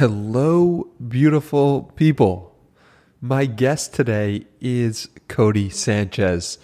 [0.00, 2.56] Hello, beautiful people.
[3.20, 6.56] My guest today is Codie Sanchez.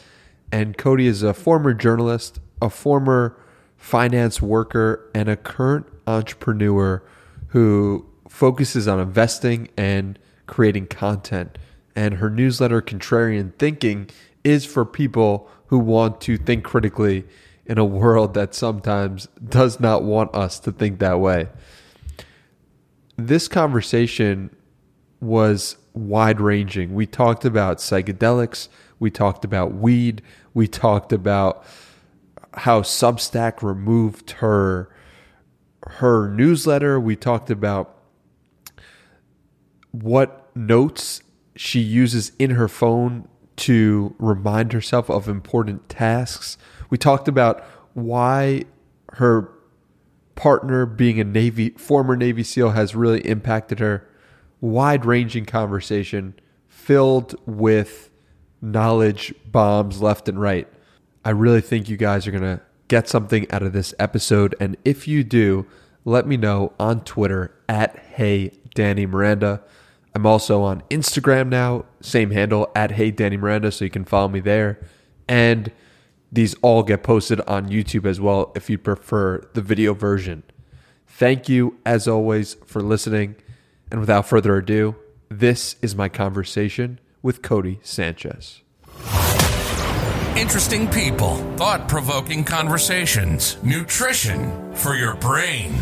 [0.51, 3.39] And Codie is a former journalist, a former
[3.77, 7.03] finance worker, and a current entrepreneur
[7.49, 11.59] who focuses on investing and creating content.
[11.95, 14.09] And her newsletter, Contrarian Thinking,
[14.45, 17.27] is for people who want to think critically
[17.67, 21.49] in a world that sometimes does not want us to think that way.
[23.17, 24.55] This conversation
[25.21, 26.95] was wide ranging.
[26.95, 31.65] We talked about psychedelics, we talked about weed, we talked about
[32.55, 34.91] how Substack removed her
[35.89, 37.97] her newsletter, we talked about
[39.93, 41.23] what notes
[41.55, 46.59] she uses in her phone to remind herself of important tasks.
[46.91, 47.65] We talked about
[47.95, 48.65] why
[49.15, 49.51] her
[50.37, 54.07] partner being a Navy former Navy SEAL has really impacted her.
[54.61, 56.35] Wide ranging conversation
[56.69, 58.11] filled with
[58.63, 60.69] knowledge bombs left and right.
[61.25, 64.55] I really think you guys are going to get something out of this episode.
[64.61, 65.67] And if you do,
[66.05, 69.63] let me know on Twitter at Hey Danny Miranda.
[70.15, 74.29] I'm also on Instagram now, same handle at Hey Danny Miranda, so you can follow
[74.29, 74.79] me there.
[75.29, 75.73] And
[76.37, 80.43] these all get posted on YouTube as well if you prefer the video version.
[81.07, 83.37] Thank you, as always, for listening.
[83.91, 84.97] And without further ado,
[85.31, 88.61] this is my conversation with Codie Sanchez.
[90.37, 95.73] Interesting people, thought provoking conversations, nutrition for your brain.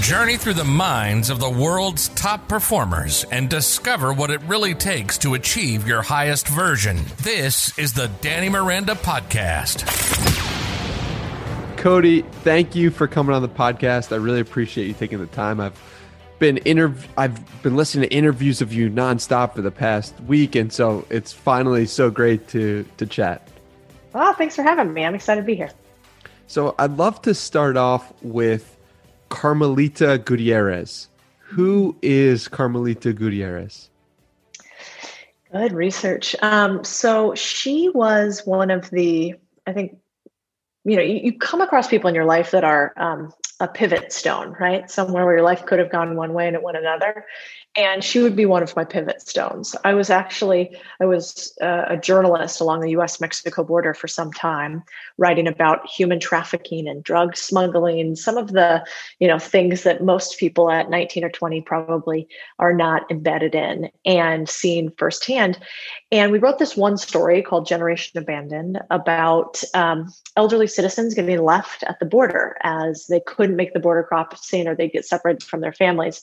[0.00, 5.18] Journey through the minds of the world's top performers and discover what it really takes
[5.18, 6.96] to achieve your highest version.
[7.18, 9.84] This is the Danny Miranda Podcast.
[11.76, 14.12] Codie, thank you for coming on the podcast.
[14.12, 15.60] I really appreciate you taking the time.
[15.60, 15.78] I've
[16.38, 20.72] been interv- I've been listening to interviews of you nonstop for the past week, and
[20.72, 23.50] so it's finally so great to to chat.
[24.14, 25.04] Oh, thanks for having me.
[25.04, 25.70] I'm excited to be here.
[26.46, 28.76] So I'd love to start off with
[29.28, 31.08] Carmelita Gutierrez.
[31.38, 33.90] Who is Carmelita Gutierrez?
[35.50, 36.36] Good research.
[36.42, 39.34] Um, so she was one of the,
[39.66, 39.98] I think,
[40.84, 43.32] you know, you, you come across people in your life that are um,
[43.64, 44.90] a pivot stone, right?
[44.90, 47.24] Somewhere where your life could have gone one way and it went another.
[47.76, 49.74] And she would be one of my pivot stones.
[49.84, 54.32] I was actually i was uh, a journalist along the us mexico border for some
[54.32, 54.82] time
[55.18, 58.84] writing about human trafficking and drug smuggling some of the
[59.18, 63.90] you know things that most people at 19 or 20 probably are not embedded in
[64.04, 65.58] and seeing firsthand.
[66.12, 71.82] And we wrote this one story called generation abandoned about um, elderly citizens getting left
[71.84, 75.60] at the border as they couldn't make the border crossing or they'd get separated from
[75.60, 76.20] their families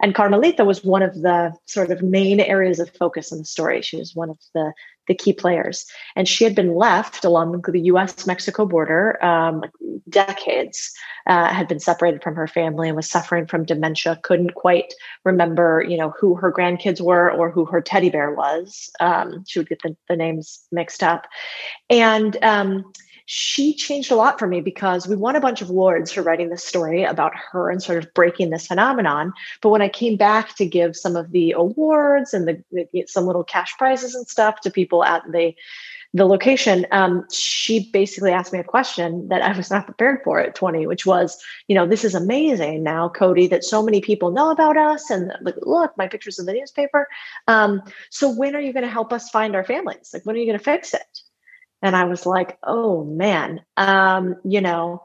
[0.00, 3.82] and Carmelita was one of the sort of main areas of focus in the story.
[3.82, 4.72] She was one of the
[5.08, 8.26] the key players, and she had been left along the U.S.
[8.26, 9.64] Mexico border um,
[10.08, 10.92] decades.
[11.26, 14.18] Uh, had been separated from her family and was suffering from dementia.
[14.22, 18.90] Couldn't quite remember, you know, who her grandkids were or who her teddy bear was.
[19.00, 21.26] Um, she would get the, the names mixed up,
[21.90, 22.90] and um,
[23.32, 26.48] she changed a lot for me because we won a bunch of awards for writing
[26.48, 29.32] this story about her and sort of breaking this phenomenon.
[29.62, 33.26] But when I came back to give some of the awards and the, the some
[33.26, 35.54] little cash prizes and stuff to people at the
[36.12, 40.40] the location, um, she basically asked me a question that I was not prepared for
[40.40, 44.32] at 20, which was, you know, this is amazing now, Codie, that so many people
[44.32, 47.06] know about us and look, look my pictures in the newspaper.
[47.46, 47.80] Um,
[48.10, 50.10] so when are you going to help us find our families?
[50.12, 51.20] Like, when are you going to fix it?
[51.82, 53.62] And i was like oh man.
[53.76, 55.02] Um, you know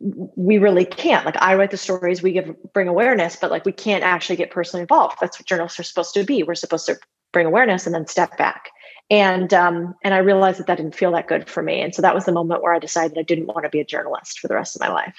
[0.00, 1.24] we really can't.
[1.24, 4.50] Like i write the stories we give bring awareness but like we can't actually get
[4.50, 5.18] personally involved.
[5.20, 6.42] That's what journalists are supposed to be.
[6.42, 6.98] We're supposed to
[7.32, 8.70] bring awareness and then step back.
[9.10, 11.80] And um, and i realized that that didn't feel that good for me.
[11.80, 13.84] And so that was the moment where i decided i didn't want to be a
[13.84, 15.16] journalist for the rest of my life.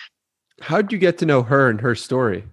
[0.62, 2.44] How did you get to know her and her story?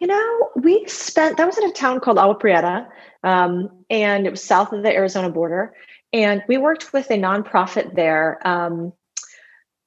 [0.00, 2.88] You know we spent that was in a town called agua prieta
[3.22, 5.72] um, and it was south of the arizona border
[6.14, 8.92] and we worked with a nonprofit there um,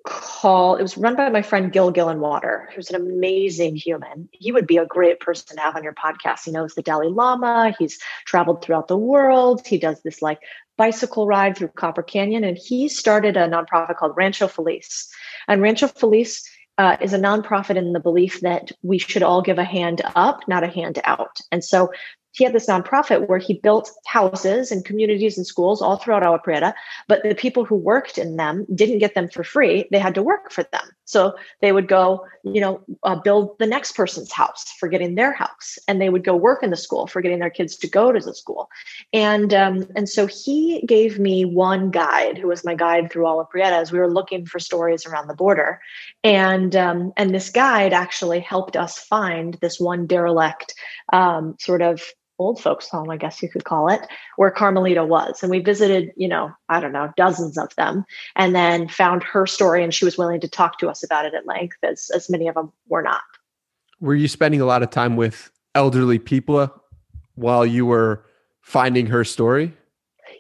[0.06, 4.28] called, it was run by my friend Gil Gillenwater, who's an amazing human.
[4.34, 6.44] He would be a great person to have on your podcast.
[6.44, 10.40] He knows the Dalai Lama, he's traveled throughout the world, he does this like
[10.78, 15.08] bicycle ride through Copper Canyon, and he started a nonprofit called Rancho Feliz.
[15.48, 16.44] And Rancho Feliz
[16.78, 20.42] uh, is a nonprofit in the belief that we should all give a hand up,
[20.46, 21.40] not a hand out.
[21.54, 21.90] And so
[22.38, 26.40] he had this nonprofit where he built houses and communities and schools all throughout Agua
[26.40, 26.76] Prieta,
[27.08, 29.88] but the people who worked in them didn't get them for free.
[29.92, 30.84] They had to work for them.
[31.06, 35.32] So they would go, you know, uh, build the next person's house for getting their
[35.32, 38.12] house, and they would go work in the school for getting their kids to go
[38.12, 38.70] to the school.
[39.14, 43.46] And um, and so he gave me one guide, who was my guide through Agua
[43.46, 45.80] Prieta, as we were looking for stories around the border,
[46.24, 50.76] and um, and this guide actually helped us find this one derelict
[51.14, 52.02] um, sort of
[52.40, 54.02] old folks home, I guess you could call it,
[54.36, 55.42] where Carmelita was.
[55.42, 58.06] And we visited, you know, I don't know, dozens of them,
[58.36, 61.34] and then found her story, and she was willing to talk to us about it
[61.34, 63.22] at length, as as many of them were not.
[64.00, 66.72] Were you spending a lot of time with elderly people
[67.36, 68.24] while you were
[68.62, 69.74] finding her story?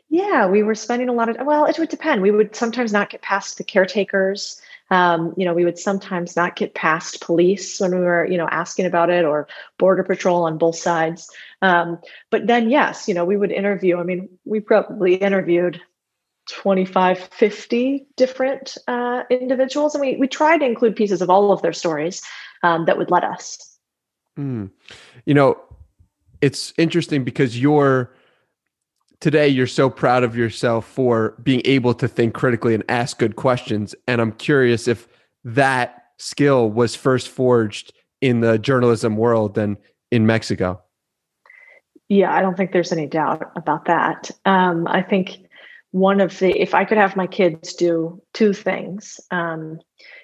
[0.09, 2.21] Yeah, we were spending a lot of well, it would depend.
[2.21, 4.61] We would sometimes not get past the caretakers.
[4.89, 8.47] Um, you know, we would sometimes not get past police when we were, you know,
[8.49, 9.47] asking about it or
[9.77, 11.29] border patrol on both sides.
[11.61, 11.99] Um,
[12.29, 13.97] but then, yes, you know, we would interview.
[13.97, 15.81] I mean, we probably interviewed
[16.49, 21.61] 25, 50 different uh, individuals, and we, we tried to include pieces of all of
[21.61, 22.21] their stories
[22.63, 23.77] um, that would let us.
[24.39, 24.71] Mm.
[25.25, 25.59] You know,
[26.41, 28.11] it's interesting because you're
[29.19, 33.35] today you're so proud of yourself for being able to think critically and ask good
[33.35, 33.95] questions.
[34.07, 35.07] And i'm curious if
[35.43, 39.77] that skill was first forged in the journalism world and
[40.11, 40.81] in mexico.
[42.09, 44.31] Yeah i don't think there's any doubt about that.
[44.45, 45.37] Um, i think
[45.91, 49.79] one of the if i could have my kids do two things um,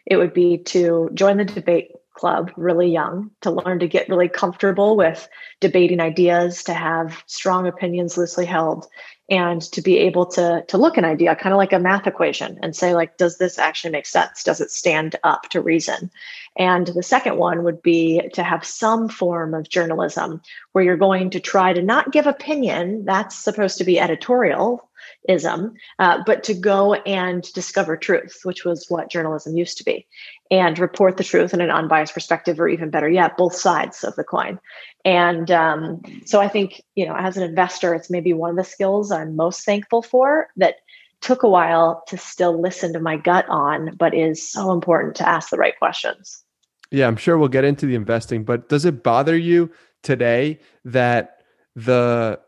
[0.05, 4.29] it would be to join the debate club really young to learn to get really
[4.29, 5.27] comfortable with
[5.59, 8.87] debating ideas to have strong opinions loosely held
[9.29, 12.59] and to be able to to look an idea kind of like a math equation
[12.61, 14.43] and say like does this actually make sense?
[14.43, 16.11] Does it stand up to reason?
[16.57, 20.41] And the second one would be to have some form of journalism
[20.73, 24.87] where you're going to try to not give opinion that's supposed to be editorial
[25.29, 30.05] ism, uh, but to go and discover truth, which was what journalism used to be,
[30.51, 34.15] and report the truth in an unbiased perspective, or even better yet, both sides of
[34.15, 34.59] the coin.
[35.05, 38.63] And um, so I think, you know, as an investor, it's maybe one of the
[38.63, 40.75] skills I'm most thankful for that
[41.21, 45.27] took a while to still listen to my gut on, but is so important to
[45.27, 46.43] ask the right questions.
[46.91, 49.71] Yeah, I'm sure we'll get into the investing, but does it bother you
[50.03, 51.41] today that
[51.75, 52.39] the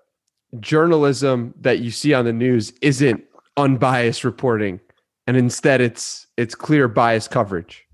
[0.60, 3.24] journalism that you see on the news isn't
[3.58, 4.80] unbiased reporting
[5.28, 7.86] and instead it's it's clear bias coverage.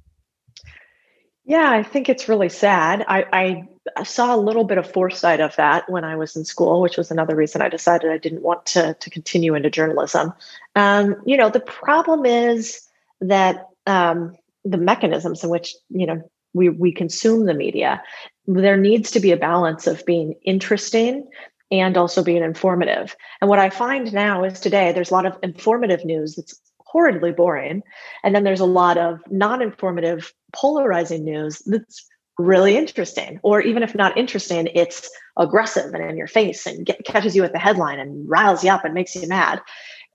[1.46, 3.06] Yeah i think it's really sad.
[3.08, 3.68] I,
[3.98, 6.98] I saw a little bit of foresight of that when i was in school which
[6.98, 10.34] was another reason i decided i didn't want to, to continue into journalism.
[10.76, 12.88] Um, you know the problem is
[13.22, 16.22] that um, the mechanisms in which you know
[16.54, 18.02] we, we consume the media
[18.48, 21.28] there needs to be a balance of being interesting
[21.72, 23.16] and also being informative.
[23.40, 27.32] And what I find now is today there's a lot of informative news that's horridly
[27.32, 27.82] boring.
[28.24, 32.06] And then there's a lot of non informative, polarizing news that's
[32.38, 33.40] really interesting.
[33.44, 37.44] Or even if not interesting, it's aggressive and in your face and get, catches you
[37.44, 39.62] at the headline and riles you up and makes you mad.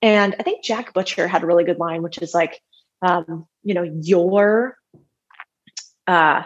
[0.03, 2.61] And I think Jack Butcher had a really good line, which is like,
[3.01, 4.77] um, you know, your
[6.07, 6.43] uh,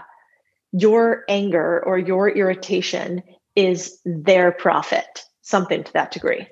[0.73, 3.23] your anger or your irritation
[3.67, 6.47] is their profit, something to that degree.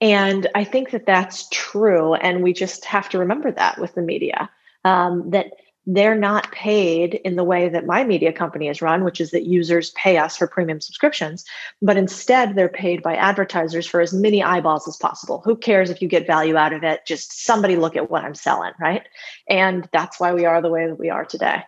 [0.00, 2.14] And I think that that's true.
[2.14, 4.50] And we just have to remember that with the media
[4.84, 5.46] um, that
[5.90, 9.46] they're not paid in the way that my media company is run, which is that
[9.46, 11.44] users pay us for premium subscriptions,
[11.80, 15.40] but instead they're paid by advertisers for as many eyeballs as possible.
[15.46, 17.06] Who cares if you get value out of it?
[17.06, 19.02] Just somebody look at what I'm selling, right?
[19.48, 21.62] And that's why we are the way that we are today.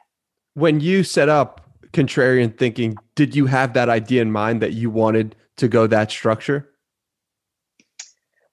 [0.52, 4.90] When you set up contrarian thinking, did you have that idea in mind that you
[4.90, 6.68] wanted to go that structure?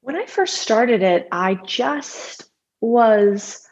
[0.02, 2.50] When I first started it, I just
[2.82, 3.68] was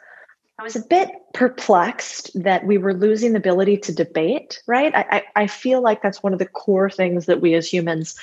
[0.57, 4.95] I was a bit perplexed that we were losing the ability to debate, right?
[4.95, 8.17] I, I, I, feel like that's one of the core things that we as humans,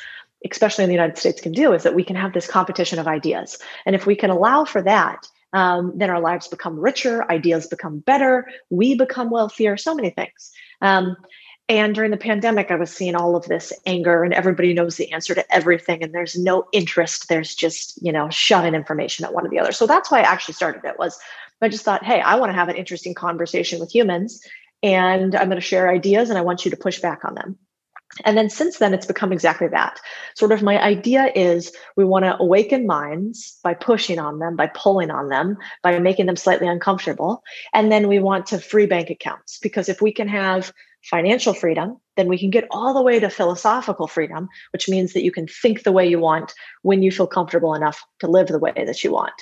[0.51, 3.07] especially in the United States, can do is that we can have this competition of
[3.07, 3.59] ideas.
[3.85, 7.99] And if we can allow for that, um, then our lives become richer, ideas become
[7.99, 10.53] better, we become wealthier, so many things.
[10.83, 11.17] Um,
[11.69, 15.13] and during the pandemic, I was seeing all of this anger, and everybody knows the
[15.13, 17.29] answer to everything, and there's no interest.
[17.29, 19.73] There's just you know shoving information at one or the other.
[19.73, 20.99] So that's why I actually started it.
[20.99, 21.19] Was
[21.63, 24.45] I just thought, hey, I want to have an interesting conversation with humans,
[24.83, 27.59] and I'm going to share ideas, and I want you to push back on them.
[28.25, 29.99] And then since then, it's become exactly that.
[30.35, 34.67] Sort of my idea is we want to awaken minds by pushing on them, by
[34.67, 37.43] pulling on them, by making them slightly uncomfortable.
[37.73, 41.97] And then we want to free bank accounts because if we can have financial freedom,
[42.17, 45.47] then we can get all the way to philosophical freedom, which means that you can
[45.47, 46.53] think the way you want
[46.83, 49.33] when you feel comfortable enough to live the way that you want.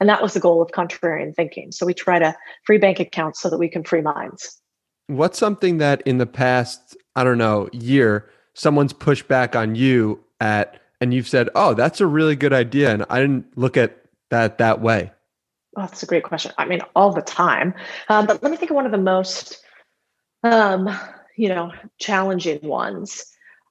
[0.00, 1.72] And that was the goal of contrarian thinking.
[1.72, 4.60] So we try to free bank accounts so that we can free minds.
[5.08, 10.22] What's something that in the past, I don't know, year, someone's pushed back on you
[10.40, 12.92] at, and you've said, oh, that's a really good idea.
[12.92, 13.96] And I didn't look at
[14.30, 15.10] that that way.
[15.76, 16.52] Oh, that's a great question.
[16.58, 17.74] I mean, all the time.
[18.08, 19.64] Um, but let me think of one of the most,
[20.44, 20.88] um,
[21.36, 23.24] you know, challenging ones.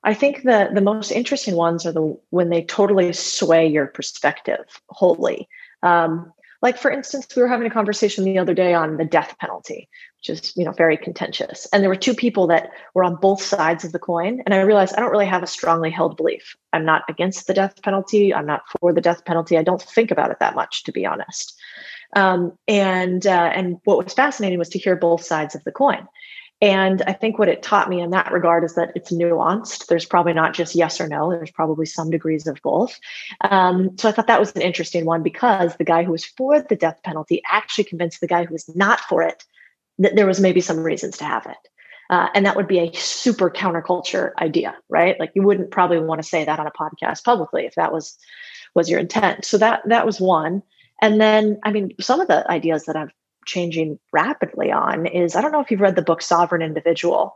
[0.03, 4.81] I think the the most interesting ones are the when they totally sway your perspective
[4.89, 5.47] wholly.
[5.83, 9.35] Um, like for instance, we were having a conversation the other day on the death
[9.39, 9.87] penalty,
[10.19, 13.41] which is you know very contentious, and there were two people that were on both
[13.41, 14.41] sides of the coin.
[14.45, 16.55] And I realized I don't really have a strongly held belief.
[16.73, 18.33] I'm not against the death penalty.
[18.33, 19.57] I'm not for the death penalty.
[19.57, 21.55] I don't think about it that much, to be honest.
[22.15, 26.07] Um, and uh, and what was fascinating was to hear both sides of the coin.
[26.59, 29.87] And I think what it taught me in that regard is that it's nuanced.
[29.87, 32.99] There's probably not just yes or no, there's probably some degrees of both.
[33.41, 36.59] Um, so I thought that was an interesting one because the guy who was for
[36.61, 39.43] the death penalty actually convinced the guy who was not for it
[39.99, 41.57] that there was maybe some reasons to have it.
[42.09, 45.19] Uh, and that would be a super counterculture idea, right?
[45.19, 48.17] Like you wouldn't probably want to say that on a podcast publicly if that was
[48.73, 49.43] was your intent.
[49.43, 50.63] So that that was one.
[51.01, 53.11] And then, I mean, some of the ideas that I've
[53.47, 57.33] changing rapidly on is I don't know if you've read the book Sovereign Individual,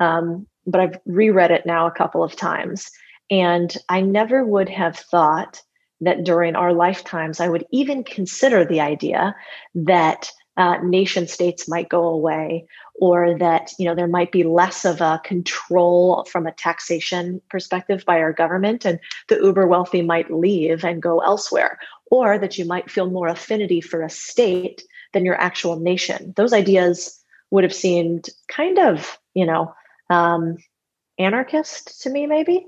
[0.00, 2.90] um, but I've reread it now a couple of times.
[3.30, 5.62] And I never would have thought
[6.02, 9.34] that during our lifetimes, I would even consider the idea
[9.74, 12.66] that uh, nation states might go away
[13.00, 18.04] or that you know there might be less of a control from a taxation perspective
[18.06, 21.78] by our government and the uber wealthy might leave and go elsewhere
[22.10, 26.32] or that you might feel more affinity for a state than your actual nation.
[26.36, 27.18] Those ideas
[27.50, 29.74] would have seemed kind of, you know,
[30.10, 30.56] um,
[31.18, 32.66] anarchist to me, maybe.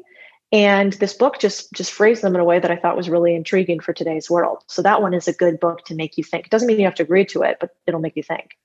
[0.52, 3.34] And this book just just phrased them in a way that I thought was really
[3.34, 4.62] intriguing for today's world.
[4.68, 6.46] So that one is a good book to make you think.
[6.46, 8.56] It doesn't mean you have to agree to it, but it'll make you think.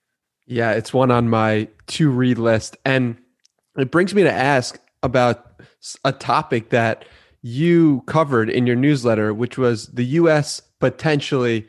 [0.46, 3.18] Yeah, it's one on my to read list, and
[3.78, 5.62] it brings me to ask about
[6.04, 7.06] a topic that
[7.42, 10.62] you covered in your newsletter, which was the U.S.
[10.80, 11.68] potentially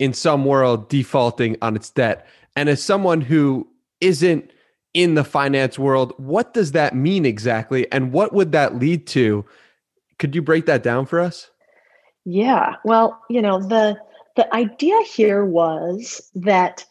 [0.00, 2.26] in some world defaulting on its debt.
[2.56, 3.68] And as someone who
[4.00, 4.50] isn't
[4.94, 7.90] in the finance world, what does that mean exactly?
[7.92, 9.44] And what would that lead to?
[10.18, 11.50] Could you break that down for us?
[12.24, 12.74] Yeah.
[12.84, 13.96] Well, you know, the
[14.36, 16.84] the idea here was that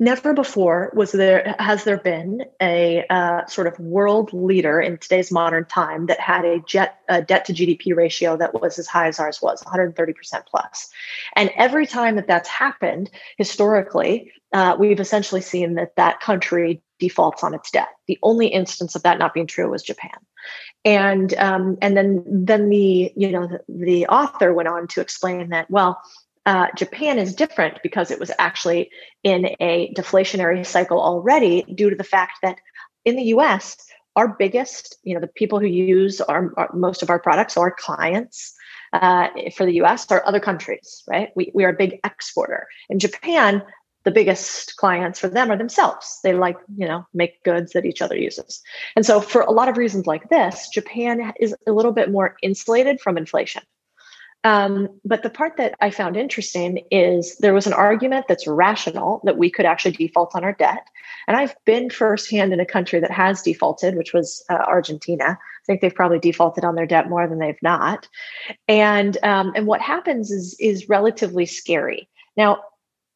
[0.00, 5.30] Never before was there has there been a uh, sort of world leader in today's
[5.30, 9.20] modern time that had a jet debt to GDP ratio that was as high as
[9.20, 10.88] ours was 130 percent plus,
[11.36, 17.44] and every time that that's happened historically, uh, we've essentially seen that that country defaults
[17.44, 17.88] on its debt.
[18.06, 20.18] The only instance of that not being true was Japan,
[20.84, 25.50] and um, and then then the you know the, the author went on to explain
[25.50, 26.00] that well
[26.48, 28.90] uh, Japan is different because it was actually
[29.22, 32.58] in a deflationary cycle already due to the fact that
[33.04, 33.76] in the US,
[34.16, 37.70] our biggest, you know, the people who use our, our most of our products, our
[37.70, 38.54] clients
[38.94, 41.28] uh, for the US are other countries, right?
[41.36, 42.66] We, we are a big exporter.
[42.88, 43.62] In Japan,
[44.04, 46.18] the biggest clients for them are themselves.
[46.24, 48.62] They like, you know, make goods that each other uses.
[48.96, 52.36] And so for a lot of reasons like this, Japan is a little bit more
[52.42, 53.60] insulated from inflation.
[54.44, 59.20] Um, but the part that I found interesting is there was an argument that's rational
[59.24, 60.86] that we could actually default on our debt.
[61.26, 65.24] And I've been firsthand in a country that has defaulted, which was uh, Argentina.
[65.24, 68.08] I think they've probably defaulted on their debt more than they've not.
[68.68, 72.08] And um, and what happens is is relatively scary.
[72.36, 72.60] Now,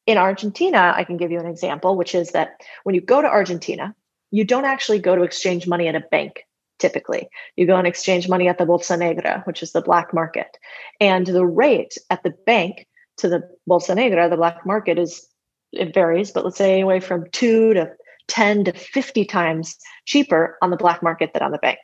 [0.07, 3.29] in Argentina, I can give you an example, which is that when you go to
[3.29, 3.95] Argentina,
[4.33, 6.45] you don't actually go to exchange money at a bank
[6.83, 7.29] typically.
[7.57, 10.59] You go and exchange money at the Bolsa Negra, which is the black market.
[11.01, 12.87] And the rate at the bank
[13.19, 15.27] to the Bolsa Negra, the black market, is
[15.73, 17.91] it varies, but let's say anyway from two to
[18.29, 21.79] 10 to 50 times cheaper on the black market than on the bank.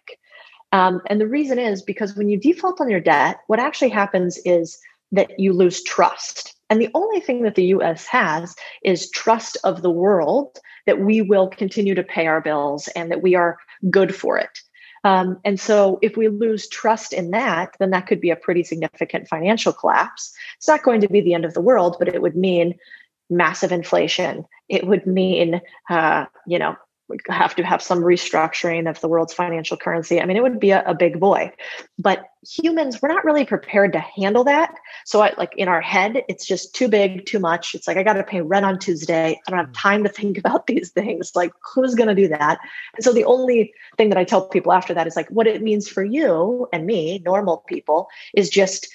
[0.72, 4.38] Um, and the reason is because when you default on your debt, what actually happens
[4.44, 4.78] is
[5.12, 6.54] that you lose trust.
[6.68, 11.22] And the only thing that the US has is trust of the world that we
[11.22, 13.58] will continue to pay our bills and that we are
[13.90, 14.58] good for it.
[15.04, 18.64] Um, and so, if we lose trust in that, then that could be a pretty
[18.64, 20.32] significant financial collapse.
[20.56, 22.74] It's not going to be the end of the world, but it would mean
[23.30, 24.44] massive inflation.
[24.68, 26.76] It would mean, uh, you know,
[27.28, 30.20] have to have some restructuring of the world's financial currency.
[30.20, 31.52] I mean, it would be a, a, big boy.
[31.98, 34.74] But humans, we're not really prepared to handle that.
[35.04, 37.74] So, I, like in our head, it's just too big, too much.
[37.74, 39.40] It's like I got to pay rent on Tuesday.
[39.46, 39.72] I don't have hmm.
[39.72, 41.32] time to think about these things.
[41.34, 42.58] Like, who's going to do that?
[42.94, 45.62] And so, the only thing that I tell people after that is like, what it
[45.62, 48.88] means for you and me, normal people, is just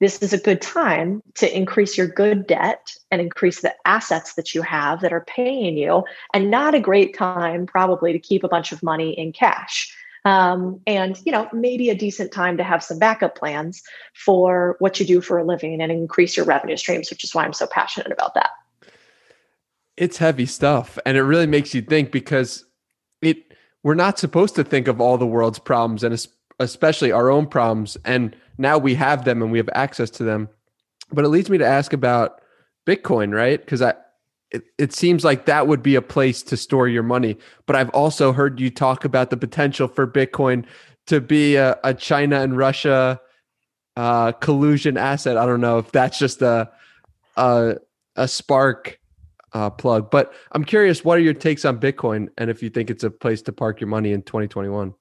[0.00, 4.54] this is a good time to increase your good debt and increase the assets that
[4.54, 8.48] you have that are paying you, and not a great time probably to keep a
[8.48, 9.94] bunch of money in cash.
[10.24, 14.98] Um, and you know maybe a decent time to have some backup plans for what
[14.98, 17.66] you do for a living and increase your revenue streams, which is why I'm so
[17.66, 18.50] passionate about that.
[19.96, 22.64] It's heavy stuff, and it really makes you think because
[23.22, 26.12] it we're not supposed to think of all the world's problems and
[26.58, 30.48] especially our own problems and now we have them and we have access to them.
[31.12, 32.40] But it leads me to ask about
[32.86, 33.60] Bitcoin, right?
[33.60, 33.94] Because I
[34.50, 37.36] it, it seems like that would be a place to store your money.
[37.66, 40.64] But I've also heard you talk about the potential for Bitcoin
[41.06, 43.20] to be a, a China and Russia
[43.96, 45.36] uh, collusion asset.
[45.36, 46.70] I don't know if that's just a
[47.36, 47.76] a,
[48.14, 48.98] a spark
[49.52, 51.04] uh, plug, but I'm curious.
[51.04, 53.80] What are your takes on Bitcoin, and if you think it's a place to park
[53.80, 54.94] your money in 2021?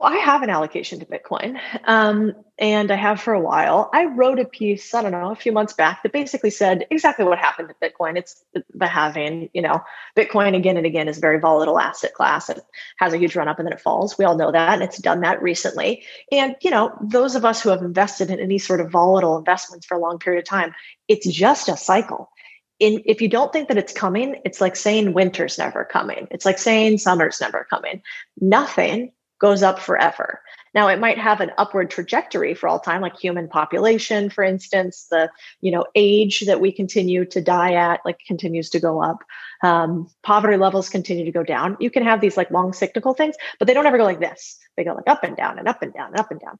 [0.00, 3.90] I have an allocation to Bitcoin, um, and I have for a while.
[3.92, 7.24] I wrote a piece, I don't know, a few months back that basically said exactly
[7.24, 8.16] what happened to Bitcoin.
[8.16, 9.50] It's the halving.
[9.54, 9.82] You know,
[10.16, 12.48] Bitcoin again and again is a very volatile asset class.
[12.48, 12.60] It
[12.98, 14.16] has a huge run up and then it falls.
[14.16, 16.04] We all know that, and it's done that recently.
[16.30, 19.86] And you know, those of us who have invested in any sort of volatile investments
[19.86, 20.74] for a long period of time,
[21.08, 22.30] it's just a cycle.
[22.78, 26.28] In, if you don't think that it's coming, it's like saying winter's never coming.
[26.30, 28.02] It's like saying summer's never coming.
[28.40, 30.40] Nothing goes up forever.
[30.74, 35.06] Now it might have an upward trajectory for all time, like human population, for instance,
[35.10, 35.30] the
[35.60, 39.24] you know age that we continue to die at, like continues to go up.
[39.62, 41.76] Um, poverty levels continue to go down.
[41.80, 44.58] You can have these like long cyclical things, but they don't ever go like this.
[44.76, 46.58] They go like up and down and up and down and up and down.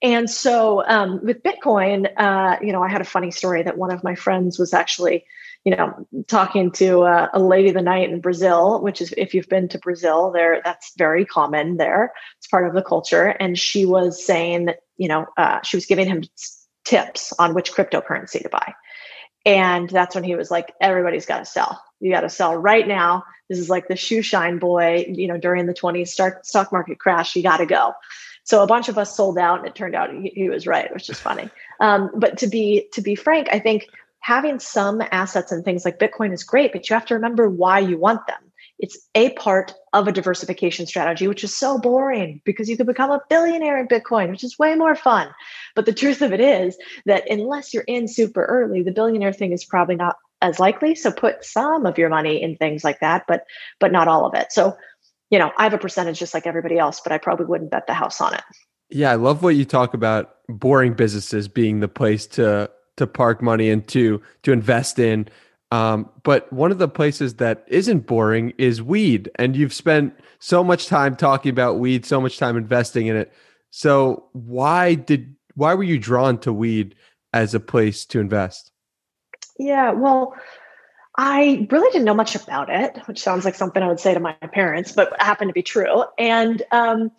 [0.00, 3.90] And so um, with Bitcoin, uh, you know, I had a funny story that one
[3.90, 5.26] of my friends was actually
[5.68, 9.50] you know, talking to a, lady of the night in Brazil, which is if you've
[9.50, 12.10] been to Brazil, there that's very common there.
[12.38, 16.06] It's part of the culture, and she was saying you know uh, she was giving
[16.06, 16.24] him
[16.86, 18.72] tips on which cryptocurrency to buy,
[19.44, 21.82] and that's when he was like, "Everybody's got to sell.
[22.00, 23.24] You got to sell right now.
[23.50, 26.98] This is like the shoe shine boy, you know, during the 20s stock stock market
[26.98, 27.36] crash.
[27.36, 27.92] You got to go."
[28.44, 30.90] So a bunch of us sold out, and it turned out he, he was right,
[30.94, 31.50] which is funny.
[31.80, 33.86] Um, but to be to be frank, I think
[34.28, 37.78] having some assets and things like Bitcoin is great, but you have to remember why
[37.78, 38.36] you want them.
[38.78, 43.10] It's a part of a diversification strategy, which is so boring because you could become
[43.10, 45.28] a billionaire in Bitcoin, which is way more fun.
[45.74, 49.52] But the truth of it is that unless you're in super early, the billionaire thing
[49.52, 50.94] is probably not as likely.
[50.94, 53.46] So put some of your money in things like that, but
[53.80, 54.52] but not all of it.
[54.52, 54.76] So,
[55.30, 57.86] you know, I have a percentage just like everybody else, but I probably wouldn't bet
[57.86, 58.42] the house on it.
[58.90, 63.42] Yeah, I love what you talk about boring businesses being the place to to park
[63.42, 65.28] money into to invest in.
[65.70, 70.64] Um, but one of the places that isn't boring is weed, and you've spent so
[70.64, 73.32] much time talking about weed, so much time investing in it.
[73.70, 76.94] So why did why were you drawn to weed
[77.32, 78.70] as a place to invest?
[79.58, 80.34] Yeah, well,
[81.18, 84.20] I really didn't know much about it, which sounds like something I would say to
[84.20, 86.04] my parents, but happened to be true.
[86.16, 87.10] And um,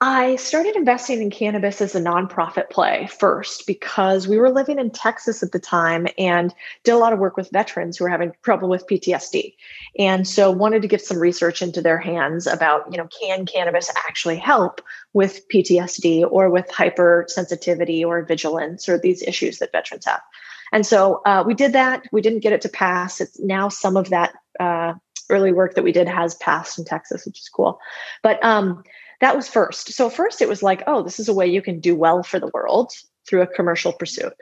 [0.00, 4.90] I started investing in cannabis as a nonprofit play first because we were living in
[4.90, 6.54] Texas at the time and
[6.84, 9.54] did a lot of work with veterans who were having trouble with PTSD.
[9.98, 13.90] And so wanted to get some research into their hands about, you know, can cannabis
[14.06, 14.82] actually help
[15.14, 20.20] with PTSD or with hypersensitivity or vigilance or these issues that veterans have.
[20.72, 22.04] And so uh, we did that.
[22.12, 23.22] We didn't get it to pass.
[23.22, 24.92] It's now some of that uh,
[25.30, 27.80] early work that we did has passed in Texas, which is cool.
[28.22, 28.82] But um,
[29.20, 29.92] that was first.
[29.92, 32.38] So first it was like, oh, this is a way you can do well for
[32.38, 32.92] the world
[33.28, 34.34] through a commercial pursuit.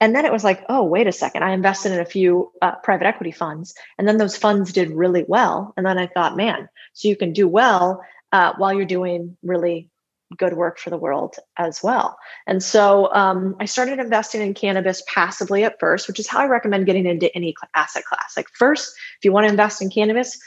[0.00, 1.42] And then it was like, oh, wait a second.
[1.42, 5.24] I invested in a few uh, private equity funds, and then those funds did really
[5.26, 5.74] well.
[5.76, 9.90] And then I thought, man, so you can do well uh, while you're doing really
[10.36, 12.16] good work for the world as well.
[12.46, 16.46] And so um, I started investing in cannabis passively at first, which is how I
[16.46, 18.34] recommend getting into any asset class.
[18.36, 20.38] Like, first, if you want to invest in cannabis,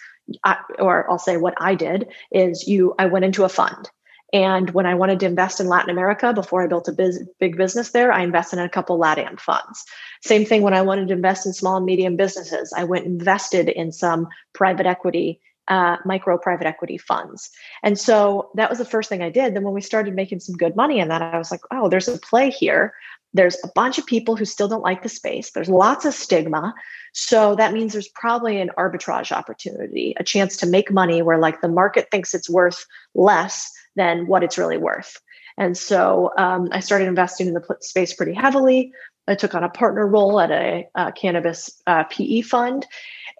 [0.43, 3.89] I, or I'll say what I did is you I went into a fund.
[4.33, 7.57] And when I wanted to invest in Latin America before I built a biz, big
[7.57, 9.83] business there, I invested in a couple LATAM funds.
[10.21, 12.73] Same thing when I wanted to invest in small and medium businesses.
[12.75, 17.49] I went invested in some private equity, uh, micro private equity funds.
[17.83, 19.53] And so that was the first thing I did.
[19.53, 22.07] Then when we started making some good money in that, I was like, oh, there's
[22.07, 22.93] a play here.
[23.33, 25.51] There's a bunch of people who still don't like the space.
[25.51, 26.73] There's lots of stigma.
[27.13, 31.61] So that means there's probably an arbitrage opportunity, a chance to make money where like
[31.61, 35.17] the market thinks it's worth less than what it's really worth.
[35.57, 38.91] And so um, I started investing in the space pretty heavily.
[39.27, 42.85] I took on a partner role at a, a cannabis uh, PE fund,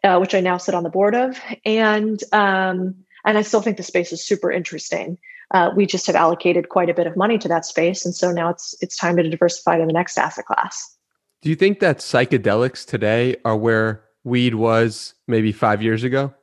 [0.03, 3.77] uh, which I now sit on the board of, and um, and I still think
[3.77, 5.17] the space is super interesting.
[5.53, 8.31] Uh, we just have allocated quite a bit of money to that space, and so
[8.31, 10.95] now it's it's time to diversify to the next asset class.
[11.41, 16.33] Do you think that psychedelics today are where weed was maybe five years ago?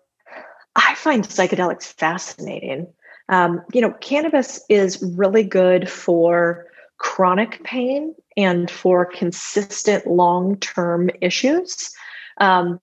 [0.76, 2.86] I find psychedelics fascinating.
[3.28, 6.66] Um, you know, cannabis is really good for
[6.98, 11.92] chronic pain and for consistent long term issues.
[12.40, 12.80] Um,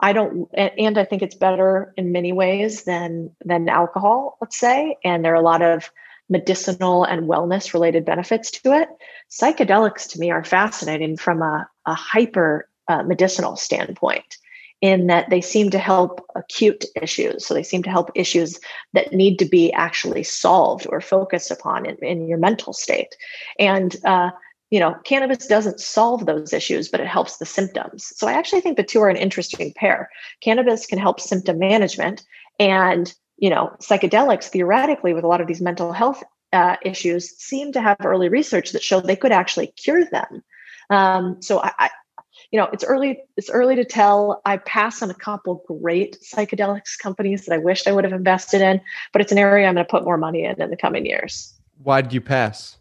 [0.00, 4.96] I don't, and I think it's better in many ways than than alcohol, let's say.
[5.04, 5.90] And there are a lot of
[6.28, 8.88] medicinal and wellness related benefits to it.
[9.30, 14.36] Psychedelics to me are fascinating from a, a hyper uh, medicinal standpoint
[14.80, 17.44] in that they seem to help acute issues.
[17.44, 18.58] So they seem to help issues
[18.94, 23.14] that need to be actually solved or focused upon in, in your mental state.
[23.58, 24.30] And, uh,
[24.70, 28.12] you know, cannabis doesn't solve those issues, but it helps the symptoms.
[28.16, 30.08] So I actually think the two are an interesting pair.
[30.40, 32.24] Cannabis can help symptom management,
[32.58, 37.72] and, you know, psychedelics theoretically, with a lot of these mental health uh, issues, seem
[37.72, 40.42] to have early research that showed they could actually cure them.
[40.88, 41.90] Um, so I,
[42.50, 46.98] you know it's early it's early to tell i pass on a couple great psychedelics
[46.98, 48.80] companies that i wished i would have invested in
[49.12, 51.54] but it's an area i'm going to put more money in in the coming years
[51.82, 52.78] why did you pass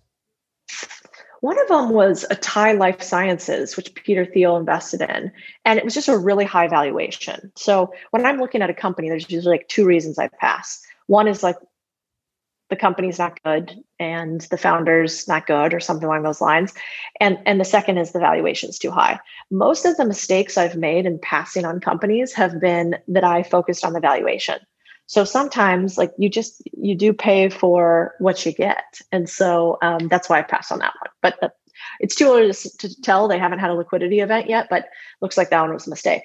[1.41, 5.31] one of them was ATAI Life Sciences, which Peter Thiel invested in.
[5.65, 7.51] And it was just a really high valuation.
[7.55, 10.81] So when I'm looking at a company, there's usually like two reasons I pass.
[11.07, 11.55] One is like
[12.69, 16.73] the company's not good and the founder's not good or something along those lines
[17.19, 21.05] and and the second is the valuation's too high most of the mistakes i've made
[21.05, 24.59] in passing on companies have been that i focused on the valuation
[25.09, 30.07] so sometimes like you just you do pay for what you get and so um,
[30.07, 31.51] that's why i passed on that one but the,
[31.99, 34.85] it's too early to, to tell they haven't had a liquidity event yet but
[35.21, 36.23] looks like that one was a mistake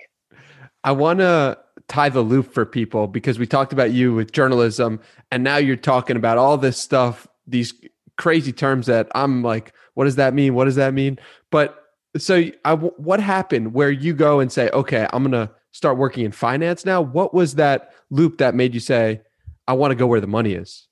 [0.85, 5.01] I want to tie the loop for people because we talked about you with journalism
[5.33, 7.73] and now you're talking about all this stuff, these
[8.17, 10.55] crazy terms that I'm like, what does that mean?
[10.55, 11.19] What does that mean?
[11.51, 11.83] But
[12.19, 16.31] so I, what happened where you go and say, okay, I'm to start working in
[16.33, 17.03] finance now?
[17.03, 19.21] What was that loop that made you say,
[19.67, 20.87] I want to go where the money is?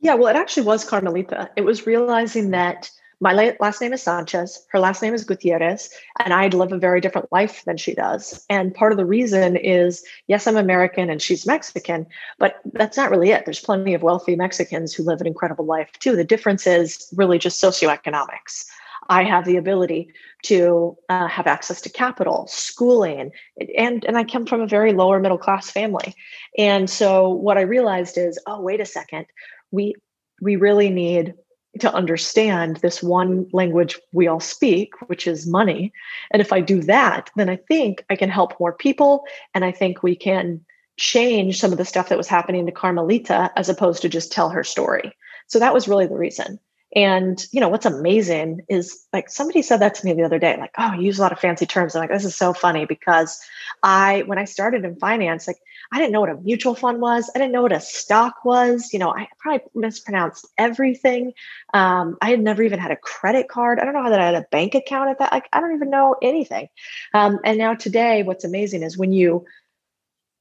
[0.00, 1.50] Yeah, well, it actually was Carmelita.
[1.56, 5.90] It was realizing that my last name is Sanchez, her last name is Gutierrez,
[6.24, 8.44] and I'd live a very different life than she does.
[8.48, 12.06] And part of the reason is yes, I'm American and she's Mexican,
[12.38, 13.44] but that's not really it.
[13.44, 16.16] There's plenty of wealthy Mexicans who live an incredible life too.
[16.16, 18.64] The difference is really just socioeconomics.
[19.10, 23.30] I have the ability to uh, have access to capital, schooling,
[23.76, 26.14] and and I come from a very lower middle class family.
[26.56, 29.26] And so what I realized is, oh, wait a second,
[29.70, 29.94] we
[30.40, 31.34] we really need
[31.78, 35.92] to understand this one language we all speak, which is money.
[36.32, 39.24] And if I do that, then I think I can help more people.
[39.54, 40.64] And I think we can
[40.96, 44.50] change some of the stuff that was happening to Carmelita as opposed to just tell
[44.50, 45.12] her story.
[45.46, 46.58] So that was really the reason.
[46.94, 50.56] And you know what's amazing is like somebody said that to me the other day,
[50.58, 52.84] like, "Oh, you use a lot of fancy terms." I'm like, "This is so funny
[52.84, 53.40] because
[53.82, 55.58] I, when I started in finance, like
[55.92, 57.30] I didn't know what a mutual fund was.
[57.34, 58.92] I didn't know what a stock was.
[58.92, 61.32] You know, I probably mispronounced everything.
[61.74, 63.78] Um, I had never even had a credit card.
[63.78, 65.32] I don't know how that I had a bank account at that.
[65.32, 66.68] Like, I don't even know anything.
[67.14, 69.44] Um, and now today, what's amazing is when you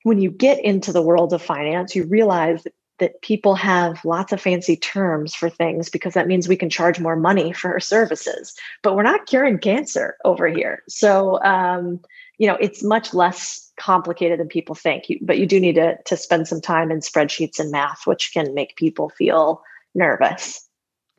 [0.03, 2.73] when you get into the world of finance, you realize that
[3.21, 7.15] people have lots of fancy terms for things because that means we can charge more
[7.15, 8.55] money for our services.
[8.83, 10.83] But we're not curing cancer over here.
[10.87, 11.99] So, um,
[12.37, 15.05] you know, it's much less complicated than people think.
[15.21, 18.53] but you do need to, to spend some time in spreadsheets and math, which can
[18.53, 19.61] make people feel
[19.95, 20.65] nervous.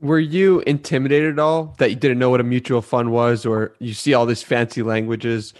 [0.01, 3.75] Were you intimidated at all that you didn't know what a mutual fund was, or
[3.81, 5.53] you see all these fancy languages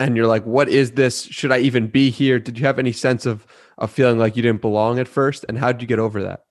[0.00, 1.24] and you're like, what is this?
[1.24, 2.38] Should I even be here?
[2.38, 3.46] Did you have any sense of,
[3.78, 5.44] of feeling like you didn't belong at first?
[5.48, 6.44] And how did you get over that?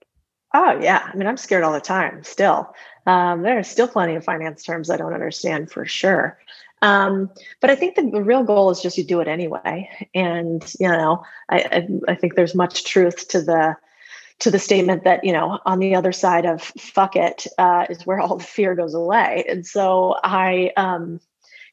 [0.54, 1.10] Oh, yeah.
[1.12, 2.74] I mean, I'm scared all the time still.
[3.06, 6.40] Um, there are still plenty of finance terms I don't understand for sure.
[6.82, 9.90] Um, but I think the, the, real goal is just you do it anyway.
[10.14, 13.76] And you know, I, I, I think there's much truth to the
[14.40, 18.06] to the statement that you know on the other side of fuck it uh, is
[18.06, 19.46] where all the fear goes away.
[19.50, 21.20] And so I, um,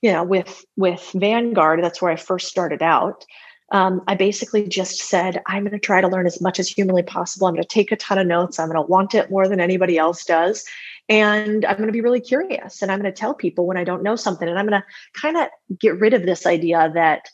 [0.00, 3.26] you know, with with Vanguard, that's where I first started out.
[3.72, 7.02] Um, I basically just said, I'm going to try to learn as much as humanly
[7.02, 7.46] possible.
[7.46, 8.58] I'm going to take a ton of notes.
[8.58, 10.64] I'm going to want it more than anybody else does.
[11.08, 12.82] And I'm going to be really curious.
[12.82, 14.46] And I'm going to tell people when I don't know something.
[14.46, 15.48] And I'm going to kind of
[15.80, 17.28] get rid of this idea that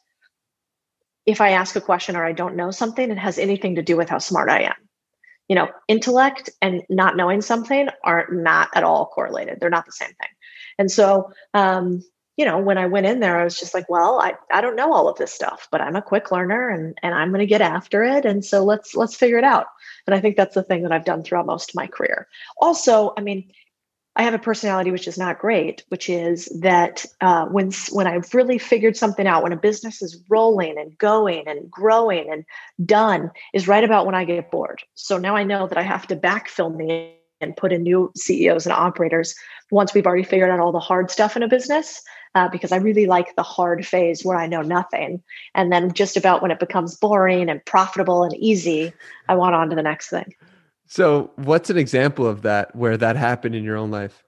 [1.26, 3.96] if I ask a question or I don't know something, it has anything to do
[3.96, 4.74] with how smart I am.
[5.48, 9.58] You know, intellect and not knowing something are not at all correlated.
[9.60, 10.30] They're not the same thing.
[10.78, 12.02] And so, um,
[12.38, 14.76] you know, when I went in there, I was just like, well, I, I don't
[14.76, 17.46] know all of this stuff, but I'm a quick learner and, and I'm going to
[17.46, 18.24] get after it.
[18.24, 19.66] And so let's, let's figure it out.
[20.06, 22.28] And I think that's the thing that I've done throughout most of my career.
[22.56, 23.50] Also, I mean,
[24.14, 28.34] I have a personality which is not great, which is that uh, when when I've
[28.34, 32.44] really figured something out, when a business is rolling and going and growing and
[32.84, 34.82] done, is right about when I get bored.
[34.94, 38.66] So now I know that I have to backfill me and put in new CEOs
[38.66, 39.34] and operators
[39.70, 42.02] once we've already figured out all the hard stuff in a business
[42.34, 45.22] uh, because I really like the hard phase where I know nothing.
[45.54, 48.92] And then just about when it becomes boring and profitable and easy,
[49.28, 50.34] I want on to the next thing.
[50.86, 54.24] So, what's an example of that where that happened in your own life?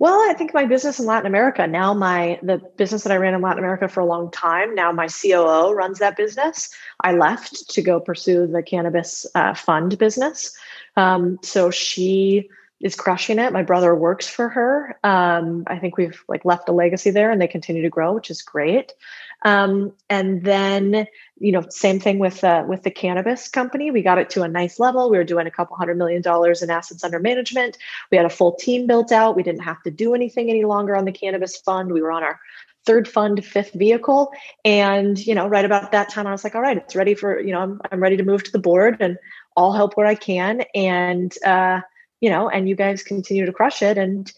[0.00, 3.34] Well, I think my business in Latin America now, my the business that I ran
[3.34, 4.74] in Latin America for a long time.
[4.74, 6.70] Now my COO runs that business.
[7.02, 10.56] I left to go pursue the cannabis uh, fund business.
[10.96, 12.48] Um, so she
[12.80, 13.52] is crushing it.
[13.52, 14.98] My brother works for her.
[15.04, 18.30] Um, I think we've like left a legacy there, and they continue to grow, which
[18.30, 18.94] is great.
[19.42, 21.06] Um, and then
[21.38, 23.90] you know, same thing with uh, with the cannabis company.
[23.90, 25.10] We got it to a nice level.
[25.10, 27.78] We were doing a couple hundred million dollars in assets under management.
[28.10, 29.36] We had a full team built out.
[29.36, 31.92] We didn't have to do anything any longer on the cannabis fund.
[31.92, 32.38] We were on our
[32.84, 34.32] third fund, fifth vehicle.
[34.64, 37.38] And, you know, right about that time, I was like, all right, it's ready for,
[37.38, 39.18] you know, I'm, I'm ready to move to the board and
[39.56, 40.62] I'll help where I can.
[40.74, 41.80] And, uh,
[42.20, 43.98] you know, and you guys continue to crush it.
[43.98, 44.32] And,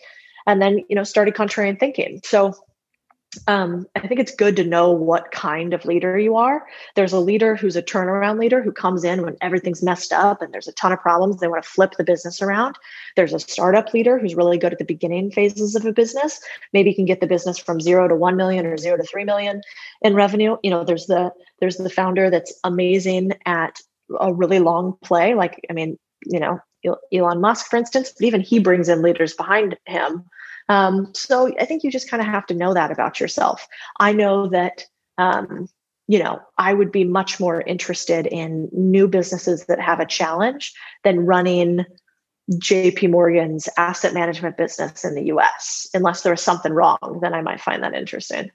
[0.47, 2.21] and then, you know, started contrarian thinking.
[2.25, 2.55] So
[3.47, 6.67] um, I think it's good to know what kind of leader you are.
[6.97, 10.53] There's a leader who's a turnaround leader who comes in when everything's messed up and
[10.53, 11.41] there's a ton of problems.
[11.41, 12.77] They want to flip the business around.
[13.17, 16.41] There's a startup leader who's really good at the beginning phases of a business.
[16.73, 19.63] Maybe can get the business from zero to one million or zero to three million
[20.03, 20.59] in revenue.
[20.63, 23.81] You know, there's the there's the founder that's amazing at
[24.21, 25.35] a really long play.
[25.35, 26.61] Like, I mean, you know,
[27.13, 30.25] Elon Musk, for instance, but even he brings in leaders behind him.
[30.69, 33.67] Um, so I think you just kind of have to know that about yourself.
[34.01, 34.85] I know that,
[35.19, 35.69] um,
[36.09, 40.73] you know, I would be much more interested in new businesses that have a challenge
[41.05, 41.85] than running
[42.51, 45.89] JP Morgan's asset management business in the US.
[45.95, 48.51] Unless there was something wrong, then I might find that interesting.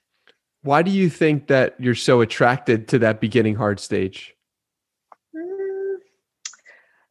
[0.64, 4.36] Why do you think that you're so attracted to that beginning hard stage?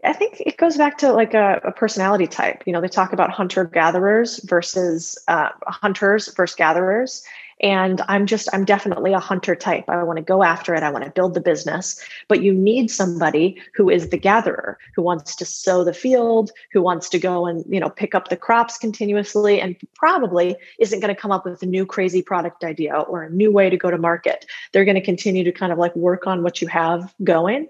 [0.05, 2.63] I think it goes back to like a, a personality type.
[2.67, 7.23] You know, they talk about hunter gatherers versus uh, hunters versus gatherers.
[7.63, 9.89] And I'm just, I'm definitely a hunter type.
[9.89, 10.83] I want to go after it.
[10.83, 11.99] I want to build the business.
[12.29, 16.83] But you need somebody who is the gatherer, who wants to sow the field, who
[16.83, 21.15] wants to go and, you know, pick up the crops continuously and probably isn't going
[21.15, 23.91] to come up with a new crazy product idea or a new way to go
[23.91, 24.45] to market.
[24.73, 27.69] They're going to continue to kind of like work on what you have going.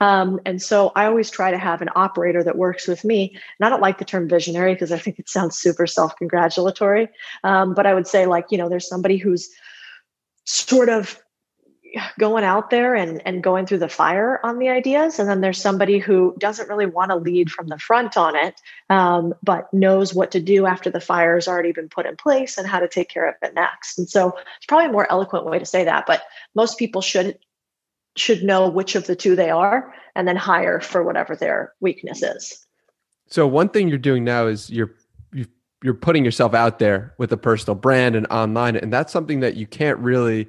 [0.00, 3.32] Um, and so I always try to have an operator that works with me.
[3.58, 7.08] And I don't like the term visionary because I think it sounds super self congratulatory.
[7.44, 9.48] Um, but I would say, like, you know, there's somebody who's
[10.44, 11.20] sort of
[12.18, 15.18] going out there and, and going through the fire on the ideas.
[15.18, 18.60] And then there's somebody who doesn't really want to lead from the front on it,
[18.90, 22.58] um, but knows what to do after the fire has already been put in place
[22.58, 23.98] and how to take care of it next.
[23.98, 26.22] And so it's probably a more eloquent way to say that, but
[26.54, 27.38] most people should
[28.18, 32.22] should know which of the two they are and then hire for whatever their weakness
[32.22, 32.66] is.
[33.28, 34.94] So one thing you're doing now is you're
[35.84, 39.54] you're putting yourself out there with a personal brand and online and that's something that
[39.54, 40.48] you can't really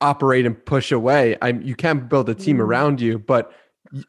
[0.00, 1.36] operate and push away.
[1.40, 2.60] I you can build a team mm.
[2.60, 3.52] around you, but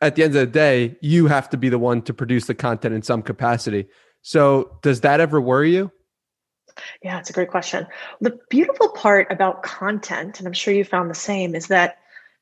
[0.01, 2.55] at the end of the day, you have to be the one to produce the
[2.55, 3.87] content in some capacity.
[4.21, 5.91] So, does that ever worry you?
[7.01, 7.87] Yeah, it's a great question.
[8.21, 11.99] The beautiful part about content, and I'm sure you found the same, is that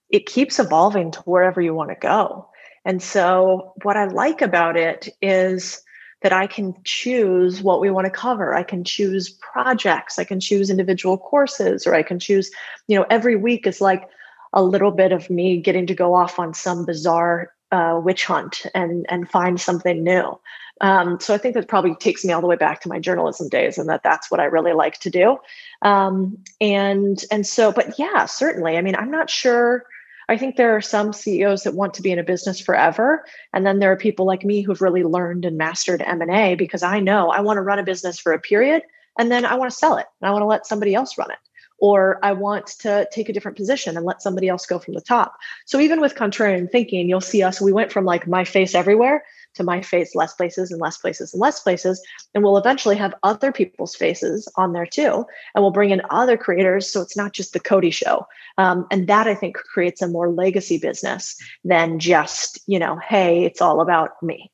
[0.09, 2.49] it keeps evolving to wherever you want to go.
[2.85, 5.81] And so, what I like about it is
[6.21, 8.55] that I can choose what we want to cover.
[8.55, 12.49] I can choose projects, I can choose individual courses, or I can choose,
[12.87, 14.09] you know, every week is like
[14.53, 18.65] a little bit of me getting to go off on some bizarre uh, witch hunt
[18.73, 20.39] and and find something new.
[20.79, 23.49] Um, so I think that probably takes me all the way back to my journalism
[23.49, 25.37] days, and that that's what I really like to do.
[25.81, 28.77] Um, and and so, but yeah, certainly.
[28.77, 29.85] I mean, I'm not sure
[30.29, 33.65] I think there are some CEOs that want to be in a business forever, and
[33.65, 36.83] then there are people like me who've really learned and mastered M and A because
[36.83, 38.83] I know I want to run a business for a period,
[39.17, 41.31] and then I want to sell it, and I want to let somebody else run
[41.31, 41.37] it.
[41.79, 45.01] or I want to take a different position and let somebody else go from the
[45.01, 45.35] top.
[45.65, 49.23] So even with contrarian thinking, you'll see us, we went from like my face everywhere
[49.57, 52.01] to my face less places and less places and less places.
[52.33, 55.25] And we'll eventually have other people's faces on there too.
[55.53, 56.89] And we'll bring in other creators.
[56.89, 58.25] So it's not just the Codie show.
[58.57, 63.43] Um, and that I think creates a more legacy business than just, you know, hey,
[63.43, 64.51] it's all about me.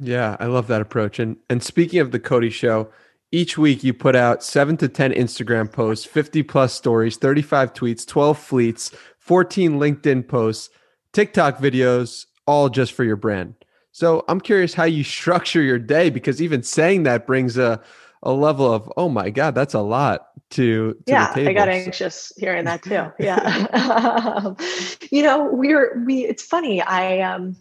[0.00, 1.18] Yeah, I love that approach.
[1.18, 2.90] And and speaking of the Codie show,
[3.32, 8.06] each week you put out seven to 10 Instagram posts, 50 plus stories, 35 tweets,
[8.06, 10.70] 12 fleets, 14 LinkedIn posts,
[11.12, 13.54] TikTok videos, all just for your brand.
[13.96, 17.80] So I'm curious how you structure your day because even saying that brings a,
[18.22, 22.30] a level of, oh my God, that's a lot to, to yeah, I got anxious
[22.36, 23.10] hearing that too.
[23.18, 24.54] Yeah.
[25.10, 26.82] you know, we're, we, it's funny.
[26.82, 27.56] I, um,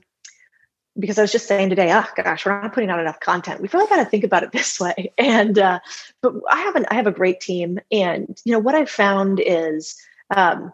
[0.99, 3.61] because I was just saying today, oh gosh, we're not putting out enough content.
[3.61, 5.13] We've really got to think about it this way.
[5.17, 5.79] And uh,
[6.21, 9.41] but I have an I have a great team, and you know what I've found
[9.41, 10.01] is
[10.33, 10.71] um,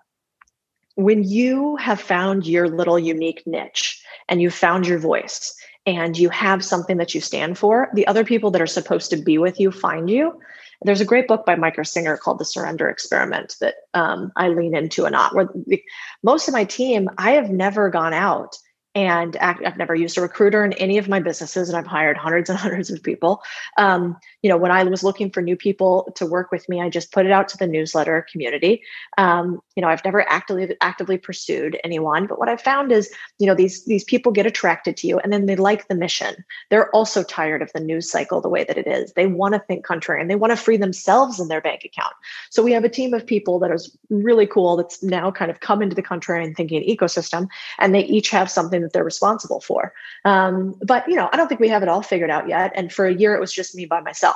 [1.04, 6.30] when you have found your little unique niche and you've found your voice and you
[6.30, 9.60] have something that you stand for, the other people that are supposed to be with
[9.60, 10.40] you find you.
[10.84, 14.76] There's a great book by Michael Singer called The Surrender Experiment that um, I lean
[14.76, 15.36] into a lot.
[15.36, 15.82] Where the,
[16.24, 18.58] most of my team, I have never gone out
[18.94, 22.50] and I've never used a recruiter in any of my businesses, and I've hired hundreds
[22.50, 23.42] and hundreds of people.
[23.78, 26.90] Um, you know, when I was looking for new people to work with me, I
[26.90, 28.82] just put it out to the newsletter community.
[29.18, 33.48] Um, you know, I've never actively actively pursued anyone, but what I've found is, you
[33.48, 36.44] know, these these people get attracted to you, and then they like the mission.
[36.70, 39.14] They're also tired of the news cycle the way that it is.
[39.14, 42.14] They want to think contrary, and they want to free themselves in their bank account.
[42.50, 44.76] So we have a team of people that is really cool.
[44.78, 47.48] That's now kind of come into the contrarian thinking ecosystem,
[47.80, 49.94] and they each have something that they're responsible for.
[50.26, 52.72] Um, but you know, I don't think we have it all figured out yet.
[52.76, 54.31] And for a year, it was just me by myself.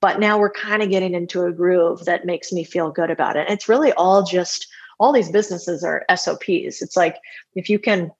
[0.00, 3.36] But now we're kind of getting into a groove that makes me feel good about
[3.36, 3.48] it.
[3.48, 4.66] It's really all just
[5.00, 6.82] all these businesses are SOPs.
[6.82, 7.16] It's like
[7.54, 8.10] if you can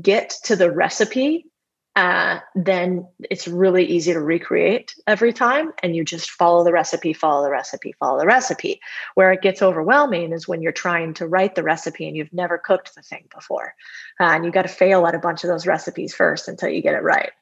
[0.00, 1.46] get to the recipe
[1.94, 5.72] uh, then it's really easy to recreate every time.
[5.82, 8.80] And you just follow the recipe, follow the recipe, follow the recipe.
[9.14, 12.56] Where it gets overwhelming is when you're trying to write the recipe and you've never
[12.56, 13.74] cooked the thing before.
[14.18, 16.80] Uh, and you got to fail at a bunch of those recipes first until you
[16.80, 17.32] get it right.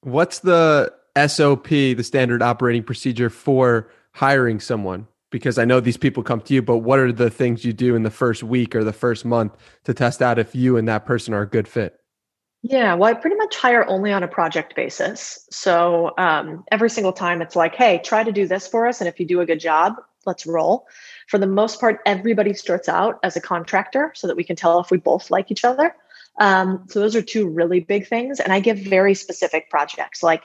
[0.00, 5.06] What's the SOP, the standard operating procedure for hiring someone?
[5.30, 7.94] Because I know these people come to you, but what are the things you do
[7.94, 11.06] in the first week or the first month to test out if you and that
[11.06, 12.00] person are a good fit?
[12.62, 15.46] Yeah, well, I pretty much hire only on a project basis.
[15.50, 19.00] So um, every single time it's like, hey, try to do this for us.
[19.00, 19.94] And if you do a good job,
[20.26, 20.86] let's roll.
[21.28, 24.78] For the most part, everybody starts out as a contractor so that we can tell
[24.80, 25.94] if we both like each other.
[26.38, 28.40] Um, so those are two really big things.
[28.40, 30.42] And I give very specific projects like,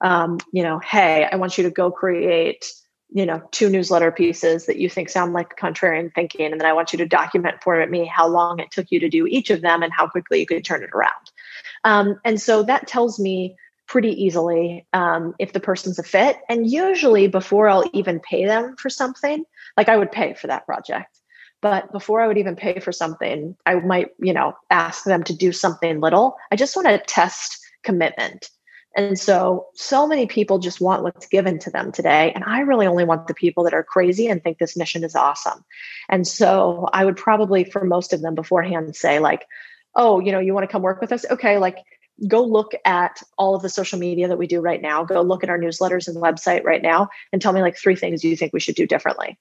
[0.00, 2.72] um, you know, hey, I want you to go create
[3.10, 6.72] you know two newsletter pieces that you think sound like contrarian thinking and then i
[6.72, 9.62] want you to document for me how long it took you to do each of
[9.62, 11.30] them and how quickly you could turn it around.
[11.84, 13.56] Um, and so that tells me
[13.86, 16.36] pretty easily um, if the person's a fit.
[16.48, 19.44] And usually before i'll even pay them for something
[19.76, 21.18] like i would pay for that project.
[21.62, 25.34] But before i would even pay for something i might you know ask them to
[25.34, 26.36] do something little.
[26.52, 28.50] I just want to test commitment
[28.98, 32.32] and so, so many people just want what's given to them today.
[32.34, 35.14] And I really only want the people that are crazy and think this mission is
[35.14, 35.64] awesome.
[36.08, 39.46] And so, I would probably, for most of them beforehand, say, like,
[39.94, 41.24] oh, you know, you want to come work with us?
[41.30, 41.78] Okay, like,
[42.26, 45.04] go look at all of the social media that we do right now.
[45.04, 48.24] Go look at our newsletters and website right now and tell me like three things
[48.24, 49.38] you think we should do differently.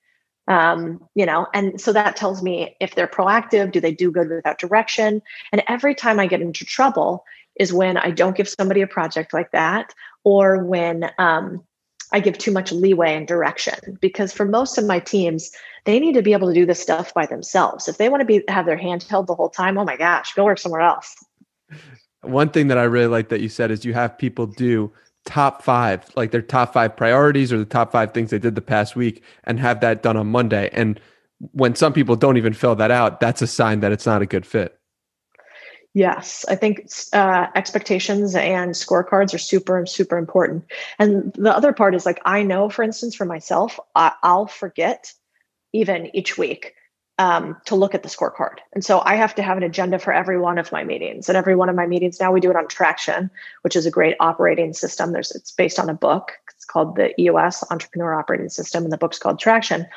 [0.48, 4.30] Um, you know, and so that tells me if they're proactive, do they do good
[4.30, 5.24] without direction?
[5.52, 7.26] And every time I get into trouble,
[7.60, 9.94] is when I don't give somebody a project like that
[10.24, 11.64] or when um,
[12.12, 13.98] I give too much leeway and direction.
[14.02, 15.52] Because for most of my teams,
[15.86, 17.88] they need to be able to do this stuff by themselves.
[17.88, 20.34] If they want to be have their hand held the whole time, oh my gosh,
[20.34, 21.16] go work somewhere else.
[22.22, 24.92] One thing that I really like that you said is you have people do
[25.26, 28.62] top five, like their top five priorities or the top five things they did the
[28.62, 30.70] past week and have that done on Monday.
[30.72, 31.00] And
[31.52, 34.26] when some people don't even fill that out, that's a sign that it's not a
[34.26, 34.80] good fit.
[35.98, 40.64] Yes, I think uh, expectations and scorecards are super, super important.
[41.00, 45.12] And the other part is like, I know, for instance, for myself, I- will forget
[45.74, 46.76] even each week
[47.18, 48.58] um, to look at the scorecard.
[48.74, 51.30] And so I have to have an agenda for every one of my meetings.
[51.30, 53.32] And every one of my meetings now we do it on Traction,
[53.64, 55.14] which is a great operating system.
[55.14, 56.34] There's it's based on a book.
[56.56, 59.88] It's called the EOS Entrepreneur Operating System, and the book's called Traction.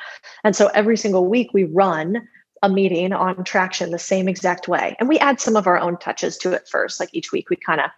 [0.45, 2.27] And so every single week we run
[2.63, 4.97] a meeting on traction the same exact way.
[4.99, 7.01] And we add some of our own touches to it first.
[7.01, 7.91] Like each week, we kind of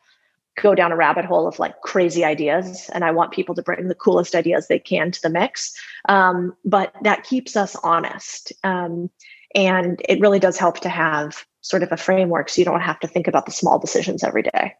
[0.60, 3.88] go down a rabbit hole of like crazy ideas and i want people to bring
[3.88, 5.74] the coolest ideas they can to the mix
[6.08, 9.08] um, but that keeps us honest um,
[9.54, 13.00] and it really does help to have sort of a framework so you don't have
[13.00, 14.74] to think about the small decisions every day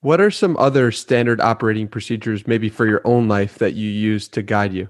[0.00, 4.28] what are some other standard operating procedures maybe for your own life that you use
[4.28, 4.88] to guide you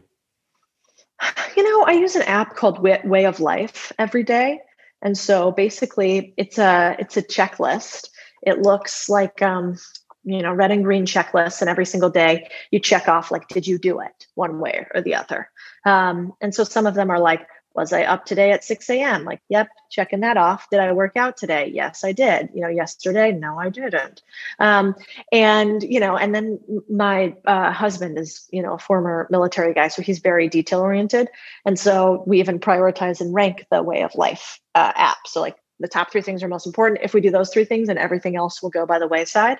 [1.56, 4.60] you know i use an app called way of life every day.
[5.02, 8.10] And so basically it's a it's a checklist.
[8.42, 9.76] It looks like um,
[10.24, 13.66] you know red and green checklists and every single day you check off like did
[13.66, 15.50] you do it one way or the other?
[15.84, 17.46] Um, and so some of them are like
[17.78, 20.68] was i up today at 6 a.m like yep checking that off.
[20.70, 21.70] Did i work out today?
[21.72, 22.50] Yes i did.
[22.54, 23.32] You know yesterday?
[23.32, 24.22] No i didn't.
[24.58, 24.94] Um,
[25.32, 26.60] and you know and then
[26.90, 31.28] my uh, husband is you know a former military guy so he's very detail oriented.
[31.64, 35.18] And so we even prioritize and rank the way of life uh, app.
[35.26, 37.00] So like the top three things are most important.
[37.02, 39.58] If we do those three things and everything else will go by the wayside.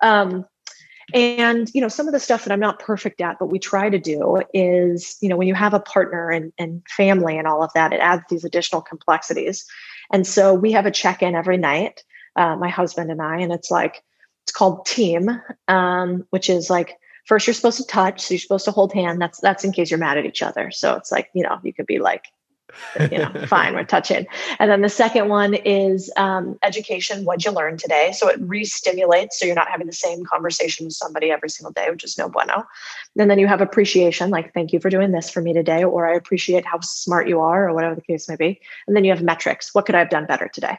[0.00, 0.46] Um,
[1.14, 3.88] and you know some of the stuff that i'm not perfect at but we try
[3.90, 7.62] to do is you know when you have a partner and, and family and all
[7.62, 9.66] of that it adds these additional complexities.
[10.10, 12.04] And so we have a check-in every night
[12.36, 14.02] uh, my husband and i and it's like
[14.44, 15.30] it's called team
[15.68, 19.20] um, which is like first you're supposed to touch so you're supposed to hold hand.
[19.20, 20.70] That's that's in case you're mad at each other.
[20.70, 22.24] So it's like you know you could be like
[23.10, 24.26] you know, fine, we're touching.
[24.58, 27.24] And then the second one is um, education.
[27.24, 28.12] What'd you learn today?
[28.12, 31.90] So it re-stimulates, so you're not having the same conversation with somebody every single day,
[31.90, 32.64] which is no bueno.
[33.18, 36.08] And then you have appreciation, like thank you for doing this for me today, or
[36.08, 38.60] I appreciate how smart you are, or whatever the case may be.
[38.86, 39.74] And then you have metrics.
[39.74, 40.78] What could I have done better today?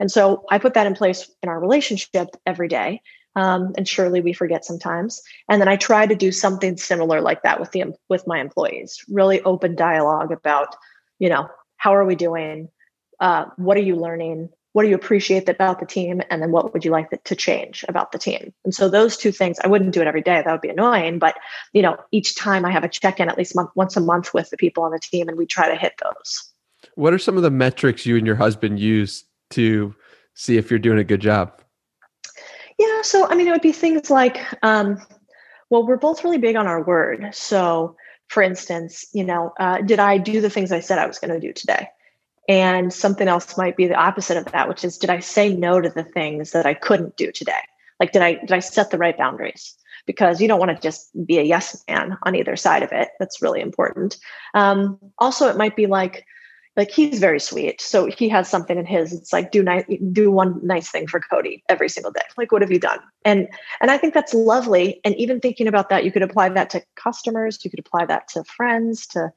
[0.00, 3.02] And so I put that in place in our relationship every day.
[3.36, 5.22] Um, and surely we forget sometimes.
[5.48, 9.04] And then I try to do something similar like that with the with my employees.
[9.08, 10.74] Really open dialogue about
[11.20, 12.68] you know, how are we doing?
[13.20, 14.48] Uh, what are you learning?
[14.72, 16.22] What do you appreciate about the team?
[16.30, 18.52] And then what would you like to change about the team?
[18.64, 20.42] And so those two things, I wouldn't do it every day.
[20.42, 21.18] That would be annoying.
[21.18, 21.36] But,
[21.72, 24.32] you know, each time I have a check in at least month, once a month
[24.32, 26.52] with the people on the team and we try to hit those.
[26.94, 29.94] What are some of the metrics you and your husband use to
[30.34, 31.60] see if you're doing a good job?
[32.78, 33.02] Yeah.
[33.02, 34.98] So, I mean, it would be things like, um,
[35.68, 37.28] well, we're both really big on our word.
[37.32, 37.96] So,
[38.30, 41.34] for instance, you know, uh, did I do the things I said I was going
[41.34, 41.88] to do today?
[42.48, 45.80] And something else might be the opposite of that, which is did I say no
[45.80, 47.60] to the things that I couldn't do today?
[47.98, 49.74] Like did I did I set the right boundaries?
[50.06, 53.08] Because you don't want to just be a yes man on either side of it.
[53.18, 54.16] That's really important.
[54.54, 56.24] Um, also, it might be like
[56.76, 57.80] like he's very sweet.
[57.80, 61.20] So he has something in his it's like do nice do one nice thing for
[61.20, 62.22] Codie every single day.
[62.36, 63.00] Like what have you done?
[63.24, 63.48] And
[63.80, 65.00] and i think that's lovely.
[65.04, 68.28] And even thinking about that you could apply that to customers you could apply that
[68.28, 69.32] to friends to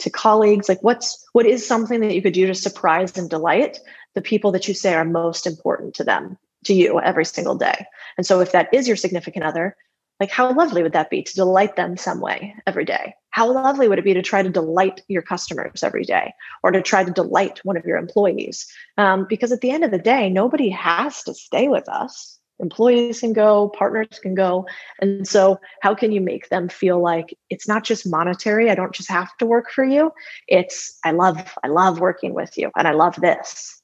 [0.00, 0.68] to colleagues.
[0.68, 3.78] Like what's what is something that you could do to surprise and delight
[4.14, 7.84] the people that you say are most important to them to you every single day?
[8.16, 9.76] And so if that is your significant other
[10.20, 13.14] like, how lovely would that be to delight them some way every day?
[13.30, 16.82] How lovely would it be to try to delight your customers every day or to
[16.82, 18.66] try to delight one of your employees?
[18.98, 22.38] Um, because at the end of the day, nobody has to stay with us.
[22.58, 24.66] Employees can go, partners can go.
[25.00, 28.70] And so, how can you make them feel like it's not just monetary?
[28.70, 30.12] I don't just have to work for you.
[30.46, 33.80] It's, I love, I love working with you and I love this.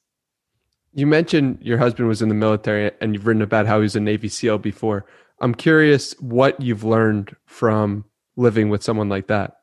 [0.92, 3.96] You mentioned your husband was in the military and you've written about how he was
[3.96, 5.06] a Navy SEAL before.
[5.40, 8.04] I'm curious what you've learned from
[8.36, 9.58] living with someone like that.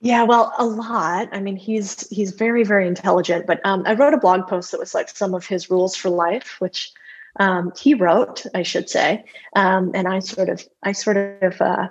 [0.00, 1.28] Yeah, well, a lot.
[1.32, 3.46] I mean, he's he's very very intelligent.
[3.46, 6.08] But um, I wrote a blog post that was like some of his rules for
[6.08, 6.90] life, which
[7.38, 9.24] um, he wrote, I should say,
[9.54, 11.88] um, and I sort of I sort of uh,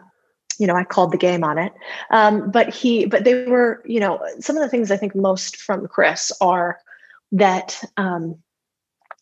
[0.58, 1.72] you know I called the game on it.
[2.10, 5.58] Um, but he but they were you know some of the things I think most
[5.58, 6.80] from Chris are
[7.32, 8.40] that um,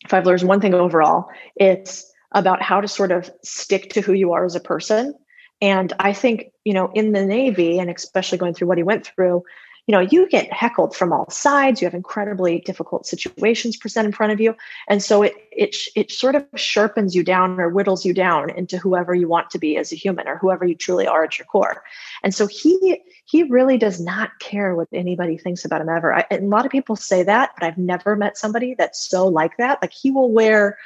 [0.04, 4.12] if I've learned one thing overall, it's about how to sort of stick to who
[4.12, 5.14] you are as a person.
[5.60, 9.06] And I think, you know, in the Navy, and especially going through what he went
[9.06, 9.44] through,
[9.88, 11.80] you know, you get heckled from all sides.
[11.80, 14.54] You have incredibly difficult situations present in front of you,
[14.86, 18.76] and so it it it sort of sharpens you down or whittles you down into
[18.76, 21.46] whoever you want to be as a human or whoever you truly are at your
[21.46, 21.82] core.
[22.22, 26.14] And so he he really does not care what anybody thinks about him ever.
[26.14, 29.26] I, and a lot of people say that, but I've never met somebody that's so
[29.26, 29.80] like that.
[29.80, 30.76] Like he will wear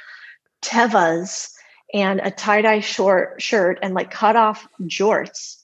[0.63, 1.53] Tevas
[1.93, 5.59] and a tie-dye short shirt and like cut off jorts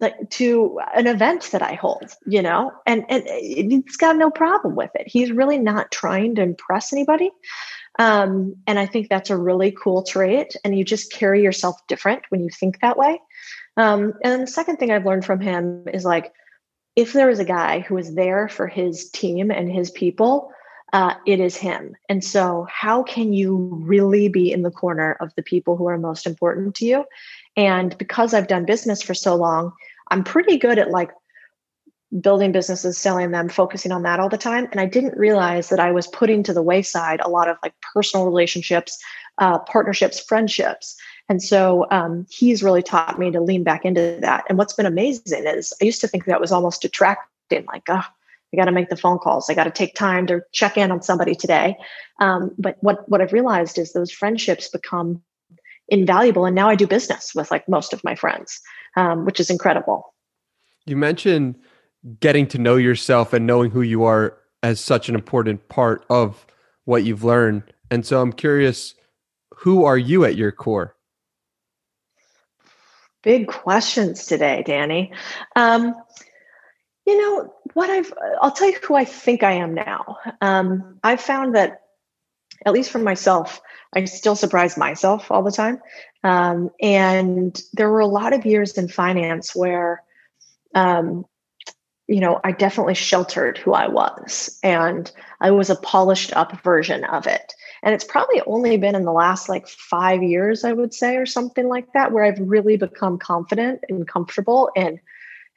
[0.00, 4.76] like to an event that I hold, you know, and and he's got no problem
[4.76, 5.08] with it.
[5.08, 7.30] He's really not trying to impress anybody.
[7.98, 10.54] Um, and I think that's a really cool trait.
[10.64, 13.20] And you just carry yourself different when you think that way.
[13.76, 16.32] Um, and the second thing I've learned from him is like,
[16.94, 20.52] if there was a guy who was there for his team and his people,
[20.92, 21.94] uh, it is him.
[22.08, 25.98] And so, how can you really be in the corner of the people who are
[25.98, 27.04] most important to you?
[27.56, 29.72] And because I've done business for so long,
[30.10, 31.10] I'm pretty good at like
[32.20, 34.66] building businesses, selling them, focusing on that all the time.
[34.70, 37.74] And I didn't realize that I was putting to the wayside a lot of like
[37.94, 38.98] personal relationships,
[39.38, 40.96] uh, partnerships, friendships.
[41.28, 44.44] And so um, he's really taught me to lean back into that.
[44.48, 48.04] And what's been amazing is I used to think that was almost detracting, like, oh,
[48.52, 49.50] I got to make the phone calls.
[49.50, 51.76] I got to take time to check in on somebody today.
[52.20, 55.22] Um, but what what I've realized is those friendships become
[55.88, 58.60] invaluable, and now I do business with like most of my friends,
[58.96, 60.14] um, which is incredible.
[60.86, 61.56] You mentioned
[62.20, 66.46] getting to know yourself and knowing who you are as such an important part of
[66.84, 67.62] what you've learned.
[67.90, 68.94] And so I'm curious,
[69.54, 70.96] who are you at your core?
[73.22, 75.12] Big questions today, Danny.
[75.56, 75.94] Um,
[77.08, 80.18] you know what I've I'll tell you who I think I am now.
[80.42, 81.82] Um, I've found that
[82.66, 83.60] at least for myself,
[83.94, 85.80] I still surprise myself all the time.
[86.22, 90.02] Um, and there were a lot of years in finance where
[90.74, 91.24] um,
[92.08, 97.04] you know, I definitely sheltered who I was and I was a polished up version
[97.04, 97.52] of it.
[97.82, 101.26] And it's probably only been in the last like five years, I would say, or
[101.26, 104.98] something like that, where I've really become confident and comfortable in,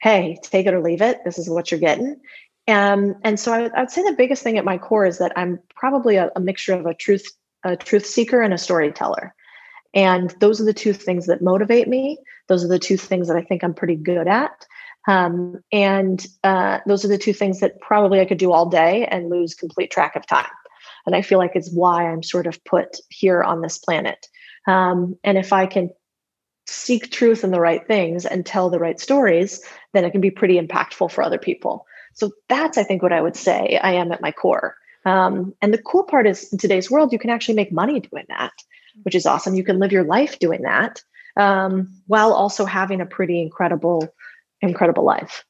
[0.02, 1.20] hey, take it or leave it.
[1.24, 2.20] This is what you're getting.
[2.68, 5.60] Um, and so I, would say the biggest thing at my core is that I'm
[5.74, 7.26] probably a, a mixture of a truth,
[7.64, 9.34] a truth seeker and a storyteller.
[9.94, 12.18] And those are the two things that motivate me.
[12.48, 14.66] Those are the two things that I think I'm pretty good at.
[15.06, 19.06] Um, and uh, those are the two things that probably I could do all day
[19.06, 20.50] and lose complete track of time.
[21.06, 24.26] And I feel like it's why I'm sort of put here on this planet.
[24.66, 25.90] Um, and if I can
[26.66, 30.30] seek truth in the right things and tell the right stories, then it can be
[30.30, 31.86] pretty impactful for other people.
[32.14, 34.76] So that's, I think, what I would say I am at my core.
[35.04, 38.26] Um, and the cool part is in today's world, you can actually make money doing
[38.28, 38.52] that,
[39.02, 39.54] which is awesome.
[39.54, 41.02] You can live your life doing that
[41.36, 44.08] um, while also having a pretty incredible
[44.60, 45.44] incredible life.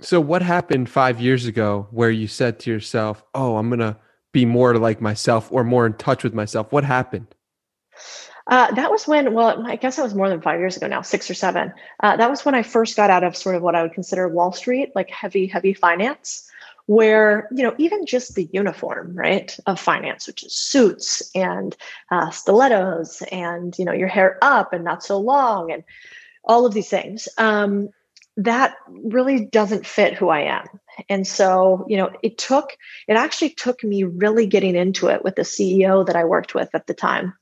[0.00, 3.96] So, what happened five years ago where you said to yourself, Oh, I'm going to
[4.32, 6.72] be more like myself or more in touch with myself?
[6.72, 7.28] What happened?
[8.46, 11.00] Uh, that was when, well, I guess that was more than five years ago now,
[11.00, 11.72] six or seven.
[12.00, 14.28] Uh, that was when I first got out of sort of what I would consider
[14.28, 16.50] Wall Street, like heavy, heavy finance,
[16.86, 21.74] where, you know, even just the uniform, right, of finance, which is suits and
[22.10, 25.82] uh, stilettos and, you know, your hair up and not so long and
[26.44, 27.28] all of these things.
[27.38, 27.88] Um,
[28.36, 30.66] that really doesn't fit who I am.
[31.08, 32.76] And so, you know, it took,
[33.08, 36.68] it actually took me really getting into it with the CEO that I worked with
[36.74, 37.34] at the time.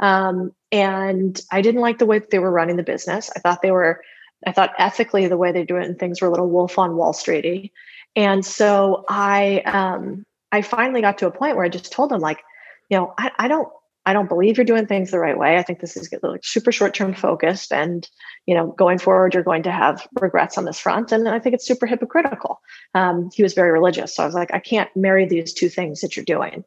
[0.00, 3.30] Um, and I didn't like the way that they were running the business.
[3.36, 4.02] I thought they were,
[4.46, 6.96] I thought ethically the way they do it and things were a little wolf on
[6.96, 7.70] Wall Streety.
[8.16, 12.20] And so I, um, I finally got to a point where I just told them,
[12.20, 12.40] like,
[12.88, 13.68] you know, I, I don't,
[14.06, 15.56] I don't believe you're doing things the right way.
[15.56, 18.08] I think this is like super short term focused, and
[18.46, 21.12] you know, going forward, you're going to have regrets on this front.
[21.12, 22.60] And I think it's super hypocritical.
[22.94, 26.00] Um, he was very religious, so I was like, I can't marry these two things
[26.00, 26.64] that you're doing.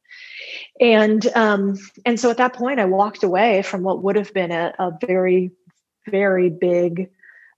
[0.79, 4.51] And um, and so at that point, I walked away from what would have been
[4.51, 5.51] a, a very,
[6.07, 7.09] very big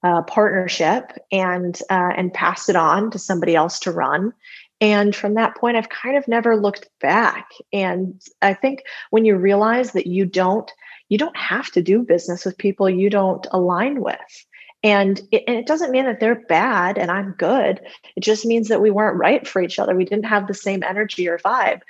[0.03, 4.33] uh, partnership and uh, and passed it on to somebody else to run
[4.81, 7.49] and from that point, I've kind of never looked back.
[7.71, 10.69] And I think when you realize that you don't,
[11.09, 14.45] you don't have to do business with people you don't align with.
[14.83, 17.81] And it, and it doesn't mean that they're bad and I'm good.
[18.15, 19.95] It just means that we weren't right for each other.
[19.95, 21.81] We didn't have the same energy or vibe.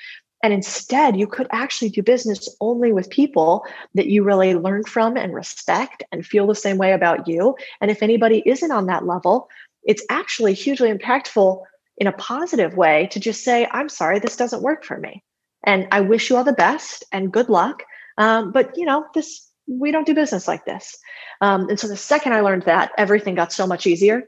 [0.43, 3.65] And instead, you could actually do business only with people
[3.95, 7.55] that you really learn from and respect and feel the same way about you.
[7.81, 9.49] And if anybody isn't on that level,
[9.83, 11.63] it's actually hugely impactful
[11.97, 15.23] in a positive way to just say, I'm sorry, this doesn't work for me.
[15.63, 17.83] And I wish you all the best and good luck.
[18.17, 20.97] Um, but you know, this we don't do business like this.
[21.41, 24.23] Um, and so the second I learned that, everything got so much easier.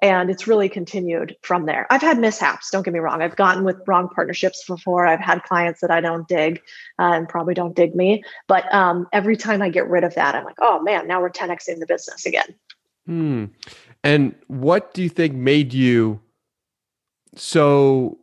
[0.00, 1.86] And it's really continued from there.
[1.90, 3.20] I've had mishaps, don't get me wrong.
[3.20, 5.06] I've gotten with wrong partnerships before.
[5.06, 6.62] I've had clients that I don't dig
[7.00, 8.22] uh, and probably don't dig me.
[8.46, 11.30] But um, every time I get rid of that, I'm like, oh man, now we're
[11.30, 12.54] 10xing the business again.
[13.06, 13.46] Hmm.
[14.04, 16.20] And what do you think made you
[17.38, 18.18] so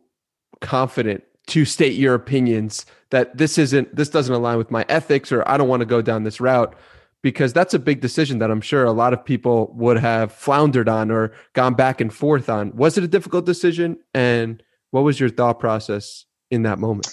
[0.60, 5.48] confident to state your opinions that this isn't this doesn't align with my ethics or
[5.48, 6.74] I don't want to go down this route
[7.22, 10.88] because that's a big decision that I'm sure a lot of people would have floundered
[10.88, 12.74] on or gone back and forth on.
[12.76, 17.08] Was it a difficult decision and what was your thought process in that moment?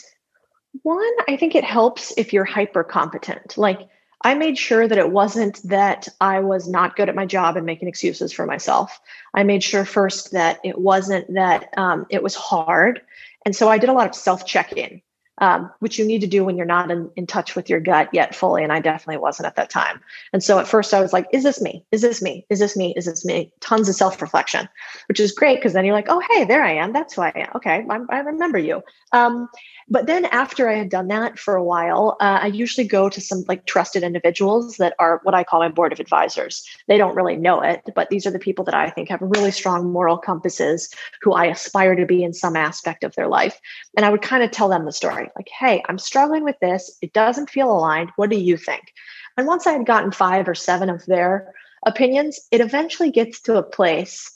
[0.82, 3.58] One, I think it helps if you're hyper competent.
[3.58, 3.80] Like
[4.24, 7.66] I made sure that it wasn't that I was not good at my job and
[7.66, 9.00] making excuses for myself.
[9.34, 13.02] I made sure first that it wasn't that um, it was hard
[13.46, 15.02] And so I did a lot of self check in
[15.40, 18.10] um, which you need to do when you're not in, in touch with your gut
[18.14, 18.64] yet fully.
[18.64, 20.00] And I definitely wasn't at that time.
[20.32, 21.86] And so at first I was like, is this me?
[21.92, 22.46] Is this me?
[22.50, 22.94] Is this me?
[22.96, 23.52] Is this me?
[23.60, 24.70] Tons of self reflection,
[25.08, 26.94] which is great because then you're like, oh, hey, there I am.
[26.94, 27.50] That's who I am.
[27.56, 28.84] Okay, I, I remember you.
[29.12, 29.50] Um,
[29.90, 33.22] but then after I had done that for a while, uh, I usually go to
[33.22, 36.66] some like trusted individuals that are what I call my board of advisors.
[36.88, 39.52] They don't really know it, but these are the people that I think have really
[39.52, 43.60] strong moral compasses who I aspire to be in some aspect of their life.
[43.98, 46.98] And I would kind of tell them the story like, hey, I'm struggling with this.
[47.02, 48.12] It doesn't feel aligned.
[48.16, 48.94] What do you think?
[49.38, 51.54] And once I had gotten five or seven of their
[51.86, 54.32] opinions, it eventually gets to a place.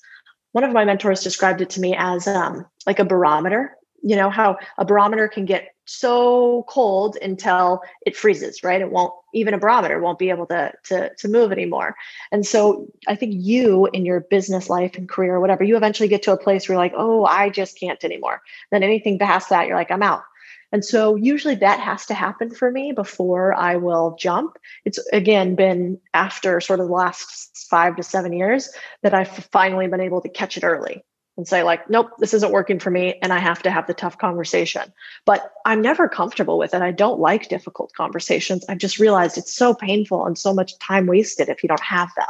[0.51, 4.29] One of my mentors described it to me as um, like a barometer you know
[4.29, 8.81] how a barometer can get so cold until it freezes right?
[8.81, 11.95] It won't even a barometer won't be able to to to move anymore.
[12.31, 16.09] And so i think you in your business life and career or whatever you eventually
[16.09, 18.41] get to a place where you're like oh i just can't anymore.
[18.71, 20.23] Then anything past that you're like i'm out.
[20.71, 24.57] And so usually that has to happen for me before I will jump.
[24.83, 28.69] It's again been after sort of the last five to seven years
[29.01, 31.03] that I've finally been able to catch it early
[31.37, 33.93] and say like nope this isn't working for me and i have to have the
[33.93, 34.91] tough conversation.
[35.25, 36.81] But i'm never comfortable with it.
[36.81, 38.65] I don't like difficult conversations.
[38.67, 42.09] I've just realized it's so painful and so much time wasted if you don't have
[42.17, 42.27] them.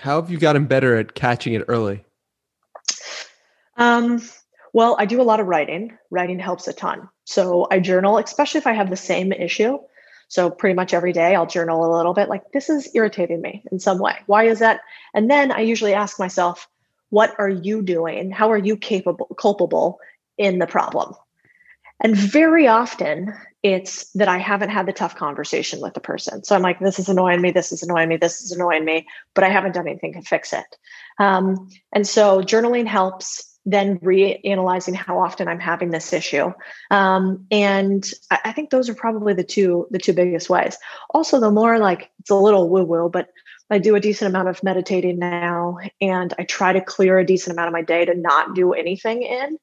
[0.00, 2.04] How have you gotten better at catching it early?
[3.76, 4.22] Um,
[4.72, 5.96] well i do a lot of writing.
[6.10, 7.08] Writing helps a ton.
[7.24, 9.78] So i journal especially if i have the same issue.
[10.28, 13.62] So pretty much every day I'll journal a little bit like this is irritating me
[13.70, 14.16] in some way.
[14.24, 14.80] Why is that?
[15.12, 16.66] And then I usually ask myself,
[17.12, 18.30] what are you doing?
[18.30, 19.98] How are you capable culpable
[20.38, 21.14] in the problem?
[22.00, 26.42] And very often it's that i haven't had the tough conversation with the person.
[26.42, 29.06] So i'm like this is annoying me this is annoying me this is annoying me
[29.34, 30.64] but i haven't done anything to fix it.
[31.18, 36.50] Um, and so journaling helps then reanalyzing how often i'm having this issue.
[36.90, 40.78] Um, and I, I think those are probably the two the two biggest ways.
[41.10, 43.28] Also the more like it's a little woo woo but
[43.72, 47.54] I do a decent amount of meditating now, and I try to clear a decent
[47.54, 49.56] amount of my day to not do anything in.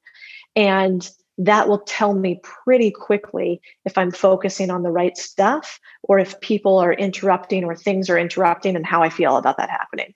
[0.56, 1.08] And
[1.38, 6.40] that will tell me pretty quickly if I'm focusing on the right stuff or if
[6.40, 10.12] people are interrupting or things are interrupting and how I feel about that happening.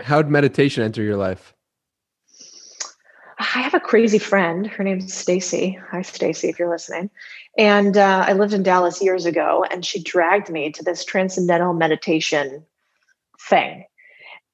[0.00, 1.54] How did meditation enter your life?
[3.38, 4.66] I have a crazy friend.
[4.66, 5.78] Her name's Stacy.
[5.90, 7.08] Hi, Stacy, if you're listening.
[7.56, 11.72] And uh, I lived in Dallas years ago, and she dragged me to this transcendental
[11.72, 12.66] meditation
[13.48, 13.84] thing.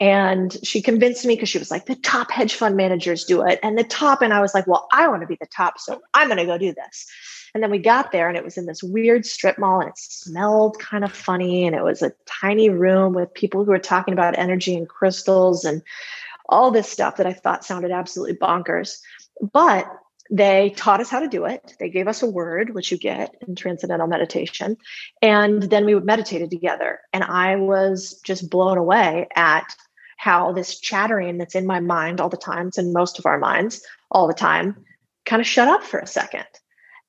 [0.01, 3.59] And she convinced me because she was like, the top hedge fund managers do it.
[3.63, 5.81] And the top, and I was like, well, I want to be the top.
[5.81, 7.07] So I'm going to go do this.
[7.55, 9.99] And then we got there and it was in this weird strip mall and it
[9.99, 11.67] smelled kind of funny.
[11.67, 15.65] And it was a tiny room with people who were talking about energy and crystals
[15.65, 15.83] and
[16.49, 18.99] all this stuff that I thought sounded absolutely bonkers.
[19.53, 19.91] But
[20.31, 21.75] they taught us how to do it.
[21.79, 24.77] They gave us a word, which you get in transcendental meditation.
[25.23, 27.01] And then we meditated together.
[27.13, 29.75] And I was just blown away at
[30.19, 33.39] how this chattering that's in my mind all the time, it's in most of our
[33.39, 34.85] minds all the time,
[35.25, 36.47] kind of shut up for a second.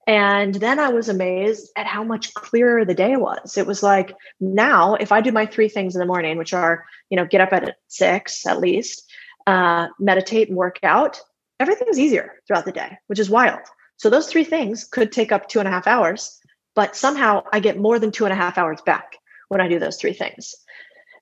[0.07, 3.57] And then I was amazed at how much clearer the day was.
[3.57, 6.85] It was like now, if I do my three things in the morning, which are,
[7.09, 9.07] you know, get up at six at least,
[9.45, 11.19] uh, meditate and work out,
[11.59, 13.61] everything's easier throughout the day, which is wild.
[13.97, 16.39] So those three things could take up two and a half hours,
[16.75, 19.17] but somehow I get more than two and a half hours back
[19.49, 20.55] when I do those three things.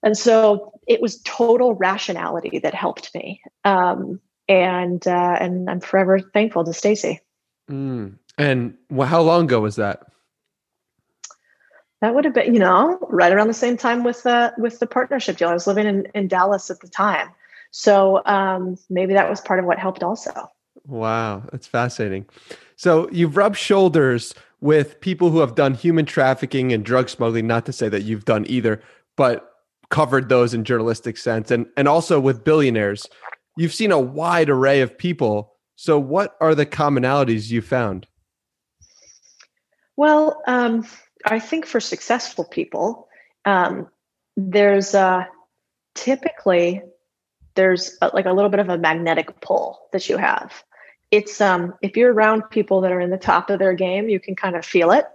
[0.04, 3.42] And so it was total rationality that helped me.
[3.64, 7.20] Um, and uh, and I'm forever thankful to Stacy.
[7.70, 8.18] Mm.
[8.38, 10.04] And well, how long ago was that?
[12.02, 14.88] That would have been, you know, right around the same time with the with the
[14.88, 15.50] partnership deal.
[15.50, 17.30] I was living in, in Dallas at the time.
[17.78, 20.32] So um, maybe that was part of what helped also.
[20.88, 22.26] Wow, that's fascinating.
[22.76, 27.68] So you've rubbed shoulders with people who have done human trafficking and drug smuggling, not
[27.68, 28.82] to say that you've done either,
[29.16, 29.52] but
[29.92, 33.08] covered those in journalistic sense and and also with billionaires.
[33.58, 35.54] You've seen a wide array of people.
[35.76, 38.08] So what are the commonalities you found?
[39.98, 40.88] Well, um,
[41.26, 43.08] I think for successful people,
[43.46, 43.88] um,
[44.36, 45.26] there's uh,
[45.94, 46.82] typically
[47.58, 50.64] there's a, like a little bit of a magnetic pull that you have.
[51.12, 54.20] It's um if you're around people that are in the top of their game, you
[54.20, 55.06] can kind of feel it.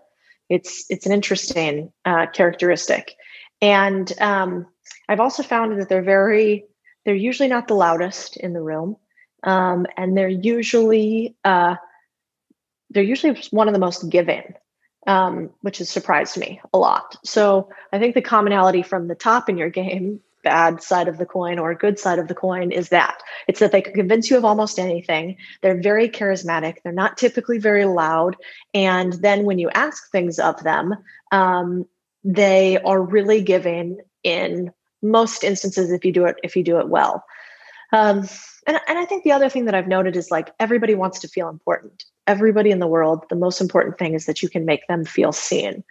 [0.50, 3.14] It's it's an interesting uh, characteristic,
[3.62, 4.66] and um,
[5.08, 6.66] I've also found that they're very
[7.04, 8.96] they're usually not the loudest in the room,
[9.44, 11.76] um, and they're usually uh,
[12.90, 14.54] they're usually one of the most giving
[15.06, 17.16] um, which has surprised me a lot.
[17.24, 21.26] So I think the commonality from the top in your game bad side of the
[21.26, 23.22] coin or good side of the coin is that.
[23.48, 25.36] It's that they can convince you of almost anything.
[25.60, 26.76] They're very charismatic.
[26.82, 28.36] They're not typically very loud.
[28.74, 30.94] And then when you ask things of them
[31.32, 31.86] um,
[32.24, 34.70] they are really giving in
[35.02, 37.24] most instances if you do it if you do it well.
[37.92, 38.28] Um,
[38.66, 41.28] and, and i think the other thing that i've noted is like everybody wants to
[41.28, 42.04] feel important.
[42.26, 45.32] Everybody in the world the most important thing is that you can make them feel
[45.32, 45.82] seen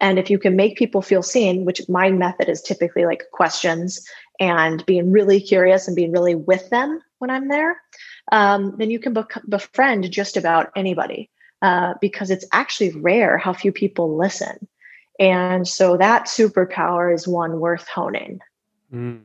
[0.00, 4.06] and if you can make people feel seen, which my method is typically like questions
[4.40, 7.80] and being really curious and being really with them when I'm there,
[8.30, 9.16] um, then you can
[9.48, 11.30] befriend just about anybody
[11.62, 14.68] uh, because it's actually rare how few people listen.
[15.18, 18.40] And so that superpower is one worth honing.
[18.92, 19.22] Mm.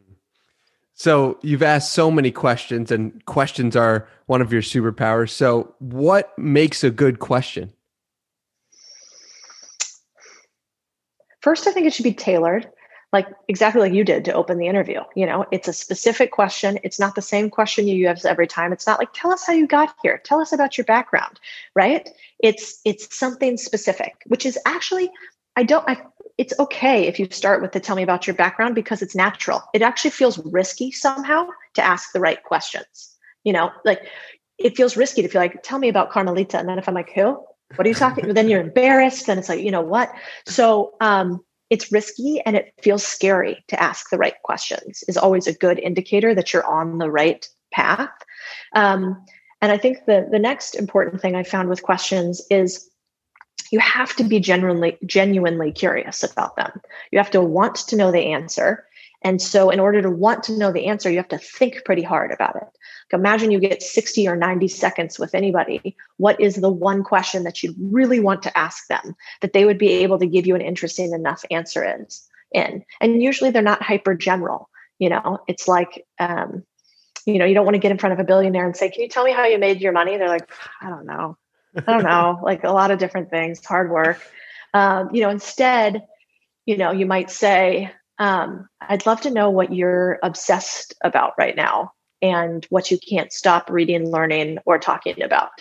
[0.95, 5.29] So you've asked so many questions, and questions are one of your superpowers.
[5.29, 7.73] So, what makes a good question?
[11.43, 12.71] First, I think it should be tailored,
[13.11, 15.01] like exactly like you did to open the interview.
[15.13, 16.79] You know, it's a specific question.
[16.83, 18.71] It's not the same question you use every time.
[18.71, 20.21] It's not like, tell us how you got here.
[20.23, 21.41] Tell us about your background,
[21.75, 22.09] right?
[22.39, 25.11] It's it's something specific, which is actually,
[25.57, 26.01] I don't I
[26.37, 29.61] it's okay if you start with the tell me about your background because it's natural.
[29.73, 33.17] It actually feels risky somehow to ask the right questions.
[33.43, 33.99] You know, like
[34.57, 36.57] it feels risky to feel like, tell me about Carmelita.
[36.57, 37.37] And then if I'm like, who?
[37.75, 38.33] What are you talking?
[38.33, 40.11] then you're embarrassed, and it's like, you know what?
[40.45, 45.03] So um, it's risky and it feels scary to ask the right questions.
[45.07, 48.11] Is always a good indicator that you're on the right path.
[48.75, 49.25] Um,
[49.61, 52.89] and I think the the next important thing I found with questions is
[53.71, 56.79] you have to be genuinely genuinely curious about them.
[57.11, 58.85] You have to want to know the answer.
[59.23, 62.03] And so, in order to want to know the answer, you have to think pretty
[62.03, 62.63] hard about it.
[62.63, 65.95] Like imagine you get 60 or 90 seconds with anybody.
[66.17, 69.77] What is the one question that you really want to ask them that they would
[69.77, 72.83] be able to give you an interesting enough answer is in?
[72.99, 74.69] And usually they're not hyper general.
[74.99, 76.63] You know, it's like, um,
[77.25, 79.03] you know, you don't want to get in front of a billionaire and say, Can
[79.03, 80.17] you tell me how you made your money?
[80.17, 80.49] They're like,
[80.81, 81.37] I don't know.
[81.75, 82.39] I don't know.
[82.43, 84.19] like a lot of different things, hard work.
[84.73, 86.05] Um, you know, instead,
[86.65, 87.91] you know, you might say,
[88.23, 93.33] um, I'd love to know what you're obsessed about right now and what you can't
[93.33, 95.51] stop reading, learning, or talking about.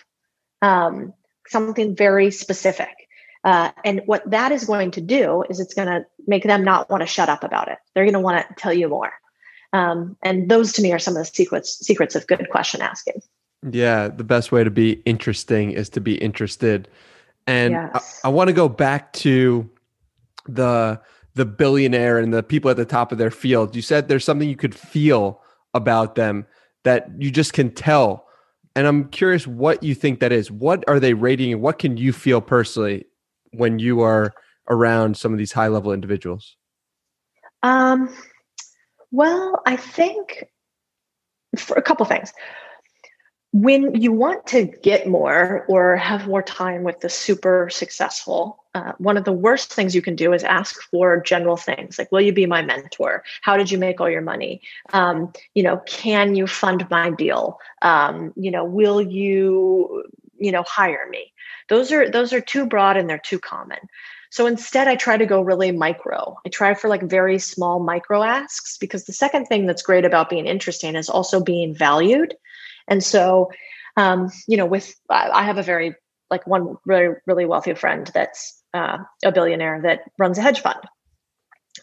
[0.62, 1.12] Um,
[1.48, 2.94] something very specific.
[3.42, 6.88] Uh, and what that is going to do is it's going to make them not
[6.88, 7.78] want to shut up about it.
[7.94, 9.12] They're going to want to tell you more.
[9.72, 13.22] Um, and those to me are some of the secrets secrets of good question asking.
[13.68, 16.86] Yeah, the best way to be interesting is to be interested.
[17.48, 18.20] And yes.
[18.22, 19.68] I, I want to go back to
[20.46, 21.00] the
[21.34, 23.74] the billionaire and the people at the top of their field.
[23.74, 25.40] You said there's something you could feel
[25.74, 26.46] about them
[26.84, 28.26] that you just can tell.
[28.74, 30.50] And I'm curious what you think that is.
[30.50, 33.06] What are they rating and what can you feel personally
[33.52, 34.32] when you are
[34.68, 36.56] around some of these high level individuals?
[37.62, 38.14] Um,
[39.10, 40.44] well, I think
[41.56, 42.32] for a couple things
[43.52, 48.92] when you want to get more or have more time with the super successful, uh,
[48.96, 52.22] one of the worst things you can do is ask for general things like, will
[52.22, 53.22] you be my mentor?
[53.42, 54.62] How did you make all your money?
[54.94, 57.58] Um, you know, can you fund my deal?
[57.82, 60.04] Um, you know, will you,
[60.38, 61.32] you know, hire me?
[61.68, 63.78] Those are those are too broad and they're too common.
[64.30, 66.38] So instead, I try to go really micro.
[66.46, 70.30] I try for like very small micro asks because the second thing that's great about
[70.30, 72.34] being interesting is also being valued.
[72.88, 73.50] And so,
[73.96, 75.94] um, you know, with I have a very
[76.30, 80.80] like one really really wealthy friend that's uh, a billionaire that runs a hedge fund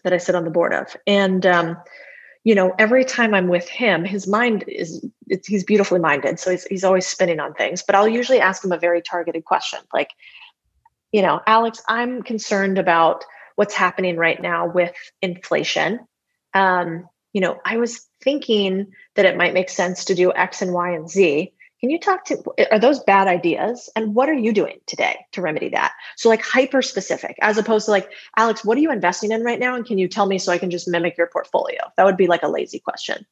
[0.04, 1.78] that I sit on the board of, and um,
[2.44, 5.06] you know, every time I'm with him, his mind is
[5.46, 7.84] he's beautifully minded, so he's he's always spinning on things.
[7.84, 10.10] But I'll usually ask him a very targeted question, like,
[11.12, 13.24] you know, Alex, I'm concerned about
[13.56, 16.00] what's happening right now with inflation.
[16.54, 20.74] Um, you know, I was thinking that it might make sense to do X and
[20.74, 21.54] Y and Z.
[21.80, 23.90] Can you talk to, are those bad ideas?
[23.96, 25.94] And what are you doing today to remedy that?
[26.18, 29.60] So, like hyper specific, as opposed to like, Alex, what are you investing in right
[29.60, 29.76] now?
[29.76, 31.80] And can you tell me so I can just mimic your portfolio?
[31.96, 33.26] That would be like a lazy question.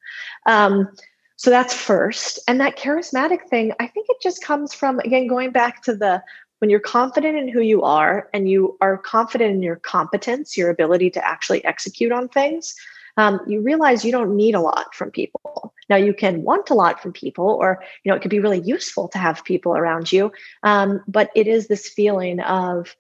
[0.46, 0.88] Um,
[1.36, 2.40] so that's first.
[2.48, 6.24] And that charismatic thing, I think it just comes from, again, going back to the
[6.60, 10.70] when you're confident in who you are and you are confident in your competence, your
[10.70, 12.76] ability to actually execute on things,
[13.18, 15.74] um, you realize you don't need a lot from people.
[15.90, 18.62] Now you can want a lot from people, or you know it could be really
[18.62, 20.32] useful to have people around you.
[20.64, 22.96] Um, but it is this feeling of,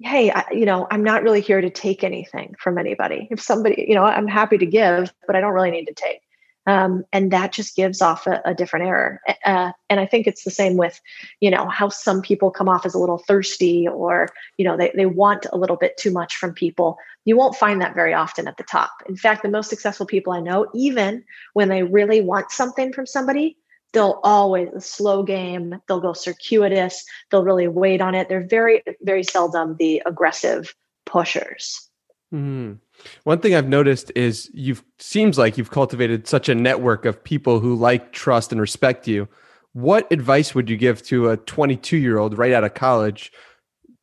[0.00, 3.28] hey, I, you know, I'm not really here to take anything from anybody.
[3.30, 6.20] If somebody, you know, I'm happy to give, but I don't really need to take.
[6.68, 9.20] Um, and that just gives off a, a different error.
[9.44, 11.00] Uh, and i think it's the same with
[11.40, 14.92] you know how some people come off as a little thirsty or you know they,
[14.94, 16.98] they want a little bit too much from people.
[17.24, 18.90] You won't find that very often at the top.
[19.08, 23.06] In fact the most successful people i know even when they really want something from
[23.06, 23.56] somebody
[23.94, 28.28] they'll always slow game they'll go circuitous they'll really wait on it.
[28.28, 30.74] They're very very seldom the aggressive
[31.06, 31.88] pushers.
[32.32, 32.74] Mm-hmm.
[33.24, 37.60] One thing i've noticed is you've seems like you've cultivated such a network of people
[37.60, 39.28] who like trust and respect you.
[39.72, 43.32] What advice would you give to a 22 year old right out of college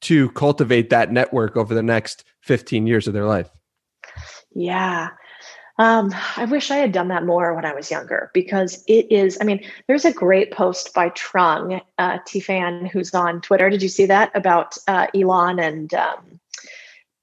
[0.01, 3.49] to cultivate that network over the next 15 years of their life?
[4.53, 5.09] Yeah.
[5.77, 9.37] Um, I wish I had done that more when I was younger because it is,
[9.41, 12.39] I mean, there's a great post by Trung, uh, T.
[12.39, 13.69] Phan, who's on Twitter.
[13.69, 16.39] Did you see that about uh, Elon and um,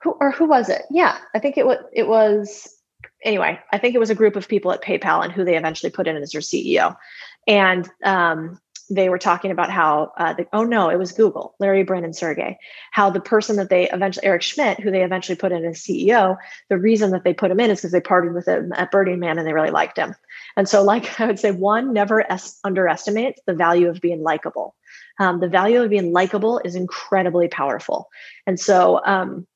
[0.03, 0.82] who, or who was it?
[0.90, 2.68] Yeah, I think it was, it was,
[3.24, 5.90] anyway, I think it was a group of people at PayPal and who they eventually
[5.90, 6.96] put in as their CEO.
[7.46, 11.82] And um, they were talking about how uh, the, oh no, it was Google, Larry
[11.82, 12.59] Brin and Sergey,
[12.90, 16.36] how the person that they eventually Eric Schmidt, who they eventually put in as CEO,
[16.68, 19.18] the reason that they put him in is because they partied with him at Burning
[19.18, 20.14] Man and they really liked him.
[20.57, 24.74] And so, like I would say, one never es- underestimate the value of being likable.
[25.18, 28.09] Um, the value of being likable is incredibly powerful.
[28.46, 29.46] And so, um,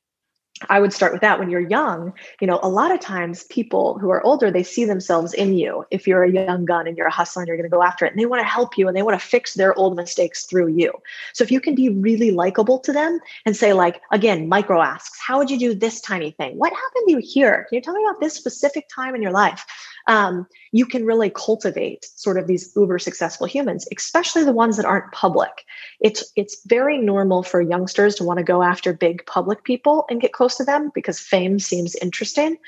[0.68, 2.14] I would start with that when you're young.
[2.40, 5.84] You know, a lot of times people who are older, they see themselves in you.
[5.90, 8.07] If you're a young gun and you're a hustler and you're going to go after
[8.07, 10.44] it, and they want to help you and they want to fix their old mistakes
[10.44, 10.92] through you.
[11.34, 15.20] So if you can be really likable to them and say, like, again, micro asks,
[15.20, 16.57] how would you do this tiny thing?
[16.59, 17.66] What happened to you here?
[17.68, 19.64] Can you tell me about this specific time in your life?
[20.07, 24.86] Um, you can really cultivate sort of these uber successful humans, especially the ones that
[24.86, 25.64] aren't public.
[26.00, 30.20] It's it's very normal for youngsters to want to go after big public people and
[30.20, 32.59] get close to them because fame seems interesting.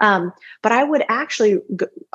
[0.00, 0.32] Um,
[0.62, 1.58] but I would actually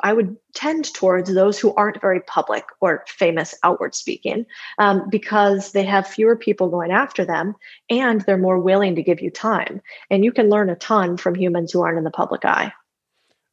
[0.02, 4.46] I would tend towards those who aren't very public or famous outward speaking
[4.78, 7.54] um, because they have fewer people going after them
[7.90, 9.80] and they're more willing to give you time.
[10.10, 12.72] And you can learn a ton from humans who aren't in the public eye.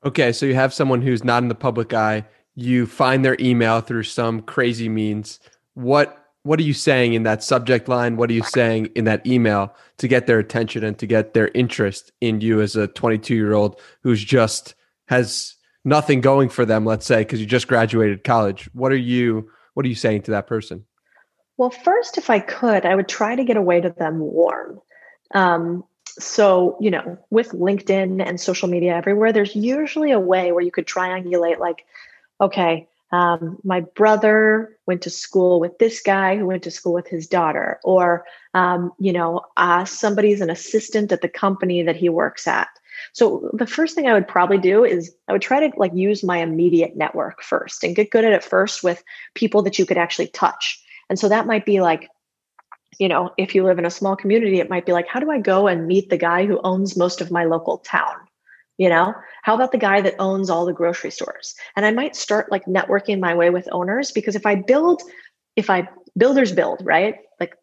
[0.04, 2.26] Okay, so you have someone who's not in the public eye.
[2.56, 5.40] You find their email through some crazy means.
[5.76, 8.18] What what are you saying in that subject line?
[8.18, 11.50] What are you saying in that email to get their attention and to get their
[11.50, 14.74] interest in you as a 22 year old who's just
[15.08, 15.54] has
[15.86, 16.84] nothing going for them?
[16.84, 18.70] Let's say because you just graduated college.
[18.74, 20.86] What are you What are you saying to that person?
[21.58, 24.80] Well, first, if I could, I would try to get away to them warm.
[25.36, 25.84] Um,
[26.20, 30.72] so you know with linkedin and social media everywhere there's usually a way where you
[30.72, 31.86] could triangulate like
[32.40, 37.08] okay um, my brother went to school with this guy who went to school with
[37.08, 42.10] his daughter or um, you know uh, somebody's an assistant at the company that he
[42.10, 42.70] works at.
[43.14, 46.24] So the first thing i would probably do is i would try to like use
[46.24, 49.04] my immediate network first and get good at it first with
[49.34, 50.82] people that you could actually touch.
[51.10, 52.10] And so that might be like
[53.00, 55.32] you know, if you live in a small community, it might be like, how do
[55.32, 58.16] I go and meet the guy who owns most of my local town?
[58.78, 59.14] You know,
[59.44, 61.56] how about the guy that owns all the grocery stores?
[61.76, 65.02] And I might start like networking my way with owners because if I build,
[65.56, 65.88] if I
[66.18, 67.16] builders build, right?
[67.40, 67.54] Like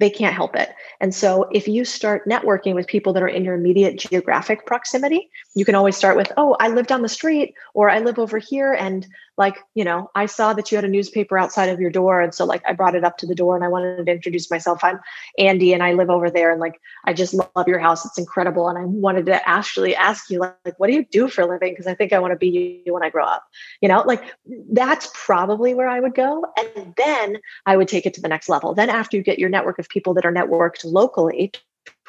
[0.00, 0.70] they can't help it.
[1.00, 5.28] And so if you start networking with people that are in your immediate geographic proximity,
[5.54, 8.38] you can always start with, oh, I live down the street or I live over
[8.38, 8.72] here.
[8.72, 9.06] And
[9.38, 12.20] like, you know, I saw that you had a newspaper outside of your door.
[12.20, 14.50] And so like I brought it up to the door and I wanted to introduce
[14.50, 14.84] myself.
[14.84, 15.00] I'm
[15.38, 16.50] Andy and I live over there.
[16.50, 18.04] And like, I just love your house.
[18.04, 18.68] It's incredible.
[18.68, 21.46] And I wanted to actually ask you, like, like what do you do for a
[21.46, 21.72] living?
[21.72, 23.44] Because I think I want to be you when I grow up.
[23.80, 24.22] You know, like
[24.70, 26.44] that's probably where I would go.
[26.58, 28.74] And then I would take it to the next level.
[28.74, 31.52] Then after you get your network of people that are networked locally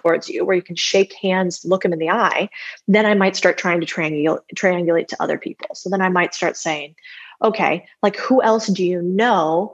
[0.03, 2.49] towards you where you can shake hands look them in the eye
[2.87, 5.67] then i might start trying to triangulate, triangulate to other people.
[5.73, 6.95] So then i might start saying
[7.41, 9.73] okay like who else do you know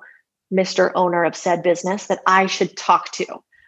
[0.54, 3.26] mr owner of said business that i should talk to?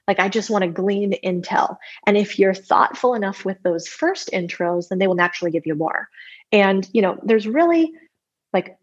[0.08, 1.78] Like i just want to glean intel.
[2.06, 5.76] And if you're thoughtful enough with those first intros then they will naturally give you
[5.76, 6.10] more.
[6.52, 7.92] And you know there's really
[8.54, 8.78] like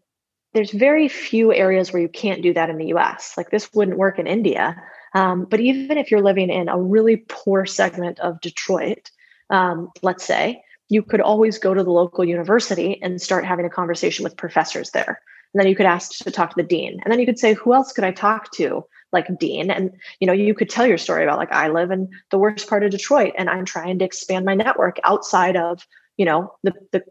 [0.53, 3.97] there's very few areas where you can't do that in the us like this wouldn't
[3.97, 4.75] work in india
[5.13, 9.11] um, but even if you're living in a really poor segment of Detroit,
[9.49, 13.69] um, let's say, you could always go to the local university and start having a
[13.69, 15.21] conversation with professors there.
[15.53, 16.99] And then you could ask to talk to the dean.
[17.03, 18.85] And then you could say, who else could I talk to?
[19.11, 19.71] Like dean.
[19.71, 22.69] And you know, you could tell your story about like I live in the worst
[22.69, 25.87] part of Detroit and I'm trying to expand my network outside of,
[26.17, 27.03] you know, the the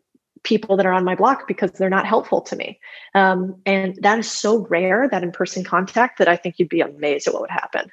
[0.43, 2.79] people that are on my block because they're not helpful to me.
[3.15, 6.81] Um, and that is so rare, that in person contact, that I think you'd be
[6.81, 7.91] amazed at what would happen.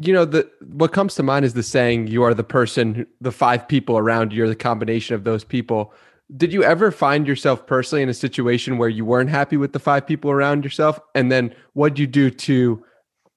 [0.00, 3.32] You know, the what comes to mind is the saying, you are the person, the
[3.32, 5.92] five people around you, are the combination of those people.
[6.36, 9.78] did you ever find yourself personally in a situation where you weren't happy with the
[9.78, 10.98] five people around yourself?
[11.14, 12.82] And then what'd you do to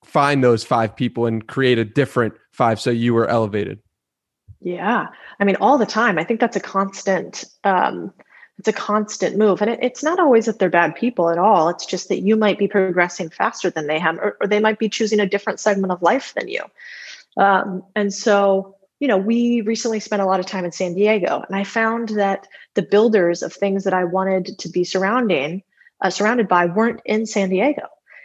[0.03, 3.80] find those five people and create a different five so you were elevated?
[4.66, 5.09] Yeah.
[5.39, 6.18] I mean, all the time.
[6.18, 8.11] I think that's a constant, um,
[8.57, 9.61] it's a constant move.
[9.61, 11.70] And it, it's not always that they're bad people at all.
[11.70, 14.80] It's just that you might be progressing faster than they have, or, or they might
[14.80, 16.63] be choosing a different segment of life than you.
[17.38, 21.43] Um, and so, you know, we recently spent a lot of time in San Diego,
[21.47, 25.61] and I found that the builders of things that I wanted to be surrounding,
[26.01, 27.84] uh, surrounded by, weren't in San Diego.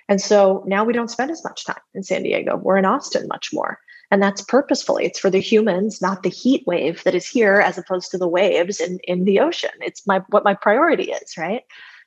[0.09, 2.57] And so now we don't spend as much time in San Diego.
[2.57, 3.79] We're in Austin much more.
[4.11, 5.05] And that's purposefully.
[5.05, 8.29] It's for the humans, not the heat wave that is here, as opposed to the
[8.29, 9.71] waves in, in the ocean.
[9.81, 11.63] It's my what my priority is, right?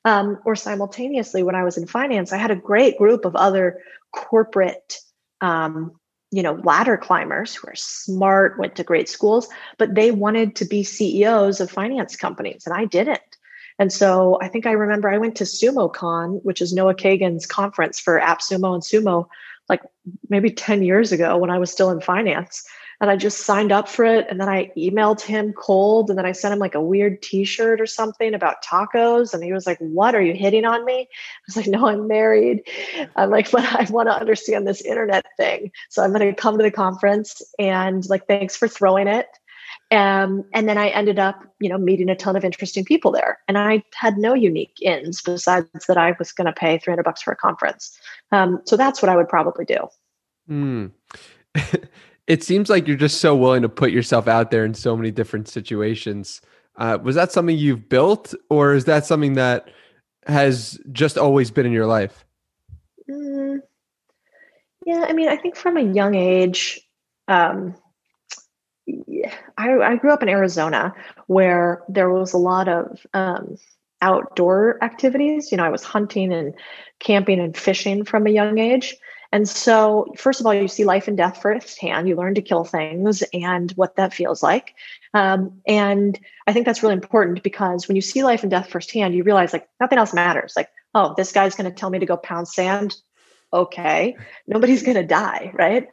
[0.05, 3.79] Um, or simultaneously, when I was in finance, I had a great group of other
[4.11, 4.97] corporate
[5.39, 5.93] um,
[6.33, 9.47] you know ladder climbers who are smart went to great schools
[9.77, 13.37] but they wanted to be ceos of finance companies and i didn't
[13.77, 17.99] and so i think i remember i went to sumocon which is noah kagan's conference
[17.99, 19.27] for appsumo and sumo
[19.69, 19.81] like
[20.29, 22.63] maybe 10 years ago when I was still in finance.
[23.01, 24.27] And I just signed up for it.
[24.29, 26.09] And then I emailed him cold.
[26.09, 29.33] And then I sent him like a weird t shirt or something about tacos.
[29.33, 30.15] And he was like, What?
[30.15, 31.01] Are you hitting on me?
[31.01, 32.61] I was like, No, I'm married.
[33.17, 35.71] I'm like, But I want to understand this internet thing.
[35.89, 39.27] So I'm going to come to the conference and like, thanks for throwing it.
[39.93, 43.37] Um, and then I ended up, you know, meeting a ton of interesting people there.
[43.47, 47.21] And I had no unique ins besides that I was going to pay 300 bucks
[47.21, 47.95] for a conference.
[48.31, 49.77] Um, so that's what I would probably do.
[50.49, 50.91] Mm.
[52.27, 55.11] it seems like you're just so willing to put yourself out there in so many
[55.11, 56.41] different situations.
[56.75, 59.69] Uh, was that something you've built, or is that something that
[60.25, 62.25] has just always been in your life?
[63.07, 63.59] Mm,
[64.87, 66.81] yeah, I mean, I think from a young age,
[67.27, 67.75] um,
[69.57, 70.93] I, I, grew up in Arizona
[71.27, 73.57] where there was a lot of um,
[74.01, 75.51] outdoor activities.
[75.51, 76.53] You know, I was hunting and
[76.99, 78.95] camping and fishing from a young age.
[79.31, 82.07] And so, first of all, you see life and death firsthand.
[82.07, 84.75] You learn to kill things and what that feels like.
[85.15, 89.15] Um, and I think that's really important because when you see life and death firsthand,
[89.15, 90.53] you realize like nothing else matters.
[90.55, 92.95] Like, oh, this guy's going to tell me to go pound sand
[93.53, 94.15] okay
[94.47, 95.87] nobody's going to die right?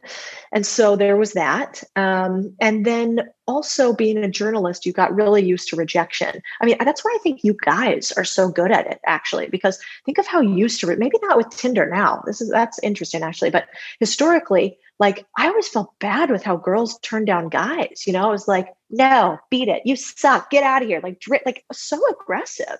[0.51, 5.43] And so there was that um, and then also being a journalist you got really
[5.43, 6.41] used to rejection.
[6.59, 9.79] I mean that's why i think you guys are so good at it actually because
[10.05, 12.23] think of how used to it maybe not with tinder now.
[12.25, 13.67] This is that's interesting actually but
[13.99, 18.03] historically like I always felt bad with how girls turned down guys.
[18.05, 19.81] You know, I was like, no, beat it.
[19.83, 20.51] You suck.
[20.51, 20.99] Get out of here.
[21.01, 22.77] Like, like so aggressive.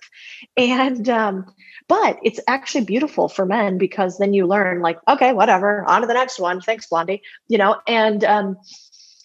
[0.56, 1.52] And, um,
[1.88, 6.06] but it's actually beautiful for men because then you learn, like, okay, whatever, on to
[6.06, 6.60] the next one.
[6.60, 7.22] Thanks, Blondie.
[7.48, 8.56] You know, and um,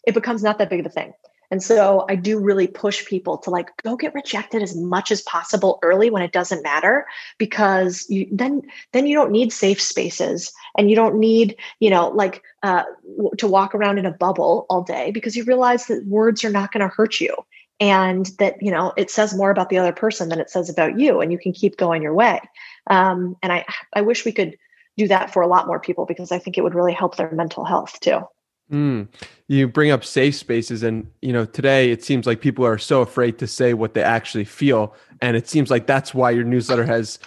[0.07, 1.13] it becomes not that big of a thing.
[1.49, 5.21] And so I do really push people to like go get rejected as much as
[5.21, 7.05] possible early when it doesn't matter
[7.37, 12.09] because you then then you don't need safe spaces and you don't need, you know,
[12.09, 12.83] like uh,
[13.37, 16.71] to walk around in a bubble all day because you realize that words are not
[16.71, 17.33] going to hurt you
[17.79, 20.99] and that you know it says more about the other person than it says about
[20.99, 22.39] you and you can keep going your way.
[22.87, 24.57] Um, and i i wish we could
[24.97, 27.31] do that for a lot more people because i think it would really help their
[27.31, 28.21] mental health too
[28.71, 29.07] Mm.
[29.47, 33.01] You bring up safe spaces, and you know today it seems like people are so
[33.01, 36.85] afraid to say what they actually feel, and it seems like that's why your newsletter
[36.85, 37.19] has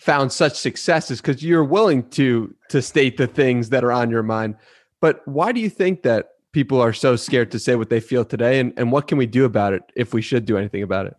[0.00, 4.10] found such success is because you're willing to to state the things that are on
[4.10, 4.56] your mind.
[5.00, 8.24] But why do you think that people are so scared to say what they feel
[8.24, 11.06] today, and and what can we do about it if we should do anything about
[11.06, 11.16] it?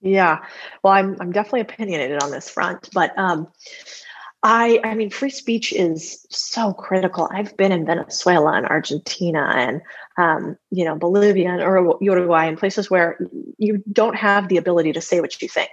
[0.00, 0.44] Yeah,
[0.84, 3.48] well, I'm I'm definitely opinionated on this front, but um,
[4.44, 7.28] I, I mean, free speech is so critical.
[7.32, 9.80] I've been in Venezuela and Argentina and,
[10.16, 13.18] um, you know, Bolivia or Uruguay and places where
[13.58, 15.70] you don't have the ability to say what you think.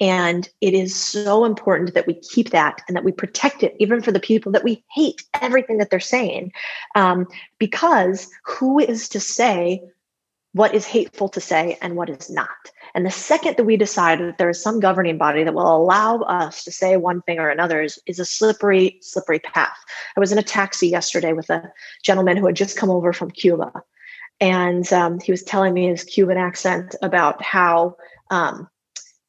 [0.00, 4.00] And it is so important that we keep that and that we protect it, even
[4.00, 6.52] for the people that we hate everything that they're saying.
[6.94, 7.26] Um,
[7.58, 9.82] because who is to say
[10.52, 12.48] what is hateful to say and what is not?
[12.94, 16.20] And the second that we decide that there is some governing body that will allow
[16.20, 19.76] us to say one thing or another is, is a slippery, slippery path.
[20.16, 21.72] I was in a taxi yesterday with a
[22.04, 23.72] gentleman who had just come over from Cuba.
[24.40, 27.96] And um, he was telling me his Cuban accent about how
[28.30, 28.68] um,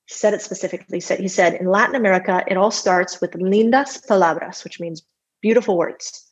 [0.05, 0.97] he said it specifically.
[0.97, 5.03] He said, he said, in Latin America, it all starts with lindas palabras, which means
[5.41, 6.23] beautiful words.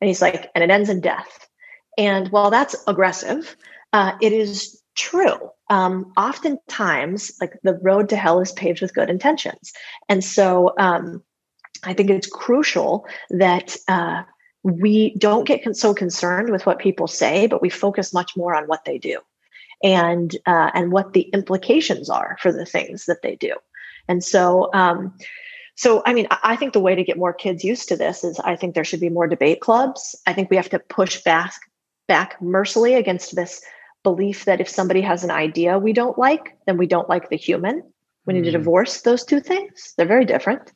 [0.00, 1.46] And he's like, and it ends in death.
[1.96, 3.56] And while that's aggressive,
[3.92, 5.50] uh, it is true.
[5.70, 9.72] Um, oftentimes, like the road to hell is paved with good intentions.
[10.08, 11.22] And so um,
[11.84, 14.22] I think it's crucial that uh,
[14.62, 18.54] we don't get con- so concerned with what people say, but we focus much more
[18.54, 19.18] on what they do.
[19.82, 23.54] and uh, and what the implications are for the things that they do.
[24.08, 25.16] And so, um,
[25.74, 28.38] so I mean, I think the way to get more kids used to this is
[28.40, 30.14] I think there should be more debate clubs.
[30.26, 31.54] I think we have to push back
[32.08, 33.62] back mercilessly against this
[34.02, 37.36] belief that if somebody has an idea we don't like, then we don't like the
[37.36, 37.82] human.
[38.26, 38.52] We need to mm.
[38.52, 39.94] divorce those two things.
[39.96, 40.72] They're very different.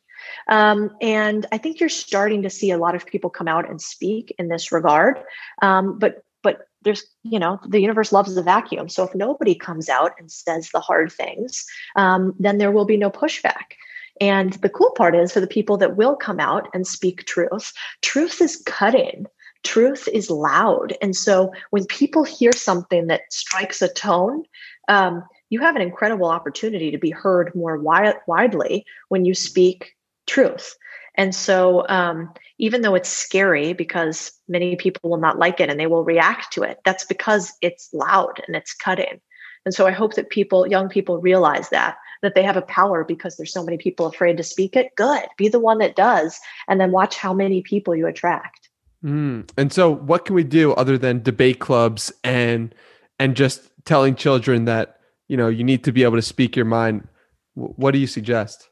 [0.48, 3.80] Um, and I think you're starting to see a lot of people come out and
[3.80, 5.18] speak in this regard.
[5.62, 8.88] Um, but but there's you know the universe loves the vacuum.
[8.88, 11.64] So if nobody comes out and says the hard things,
[11.96, 13.74] um, then there will be no pushback.
[14.20, 17.72] And the cool part is for the people that will come out and speak truth,
[18.02, 19.26] truth is cutting.
[19.62, 20.96] Truth is loud.
[21.02, 24.44] And so when people hear something that strikes a tone,
[24.88, 29.94] um, you have an incredible opportunity to be heard more wi- widely when you speak
[30.26, 30.76] truth.
[31.16, 35.80] And so, um, even though it's scary because many people will not like it and
[35.80, 39.20] they will react to it, that's because it's loud and it's cutting.
[39.64, 43.04] And so, I hope that people, young people, realize that that they have a power
[43.04, 44.94] because there's so many people afraid to speak it.
[44.96, 46.38] Good, be the one that does,
[46.68, 48.65] and then watch how many people you attract.
[49.06, 49.48] Mm.
[49.56, 52.74] And so, what can we do other than debate clubs and
[53.20, 54.98] and just telling children that
[55.28, 57.06] you know you need to be able to speak your mind?
[57.54, 58.68] What do you suggest?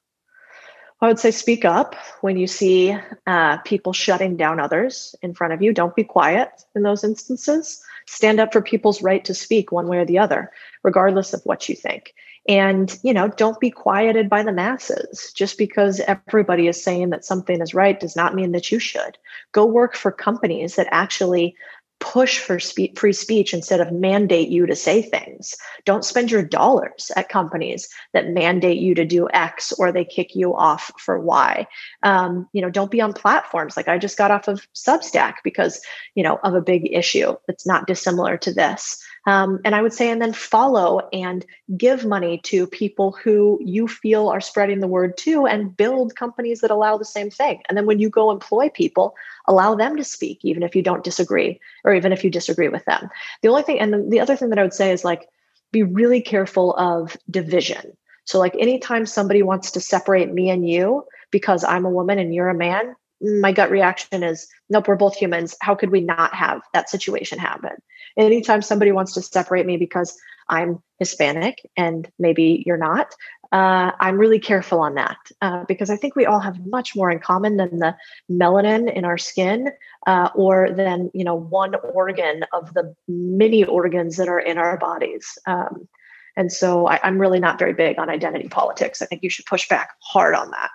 [1.01, 5.53] I would say speak up when you see uh, people shutting down others in front
[5.53, 5.73] of you.
[5.73, 7.83] Don't be quiet in those instances.
[8.07, 10.51] Stand up for people's right to speak one way or the other,
[10.83, 12.15] regardless of what you think.
[12.49, 15.33] And, you know, don't be quieted by the masses.
[15.35, 19.17] Just because everybody is saying that something is right does not mean that you should.
[19.53, 21.57] Go work for companies that actually
[22.05, 25.55] push for spe- free speech instead of mandate you to say things.
[25.87, 30.35] Don't spend your dollars at companies that mandate you to do X or they kick
[30.35, 31.67] you off for Y.
[32.03, 35.81] Um, you know, don't be on platforms like I just got off of Substack because
[36.15, 39.03] you know of a big issue that's not dissimilar to this.
[39.27, 41.47] Um, and I would say, and then follow and
[41.77, 46.61] give money to people who you feel are spreading the word to and build companies
[46.61, 47.63] that allow the same thing.
[47.69, 49.15] And then when you go employ people,
[49.47, 52.85] allow them to speak, even if you don't disagree or even if you disagree with
[52.85, 53.09] them.
[53.43, 55.29] The only thing, and the, the other thing that I would say is like,
[55.73, 57.97] be really careful of division.
[58.27, 62.35] So, like, anytime somebody wants to separate me and you because I'm a woman and
[62.35, 65.57] you're a man, my gut reaction is nope we're both humans.
[65.61, 67.73] How could we not have that situation happen?
[68.17, 70.17] Anytime somebody wants to separate me because
[70.49, 73.15] i'm hispanic and maybe you're not
[73.53, 77.11] uh, i'm really careful on that uh, because i think we all have much more
[77.11, 77.95] in common than the
[78.31, 79.71] melanin in our skin
[80.07, 84.77] uh, or than you know one organ of the many organs that are in our
[84.77, 85.39] bodies.
[85.47, 85.89] Um,
[86.37, 89.01] and so I, i'm really not very big on identity politics.
[89.01, 90.71] I think you should push back hard on that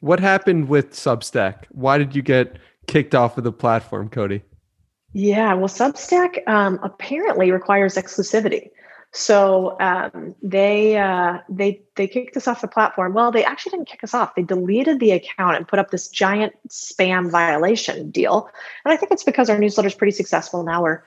[0.00, 1.64] what happened with Substack?
[1.70, 4.42] Why did you get kicked off of the platform, Codie?
[5.12, 8.70] Yeah, well, Substack um, apparently requires exclusivity.
[9.12, 13.14] So um, they uh, they they kicked us off the platform.
[13.14, 14.34] Well, they actually didn't kick us off.
[14.34, 18.50] They deleted the account and put up this giant spam violation deal.
[18.84, 20.82] And I think it's because our newsletter is pretty successful now.
[20.82, 21.02] We're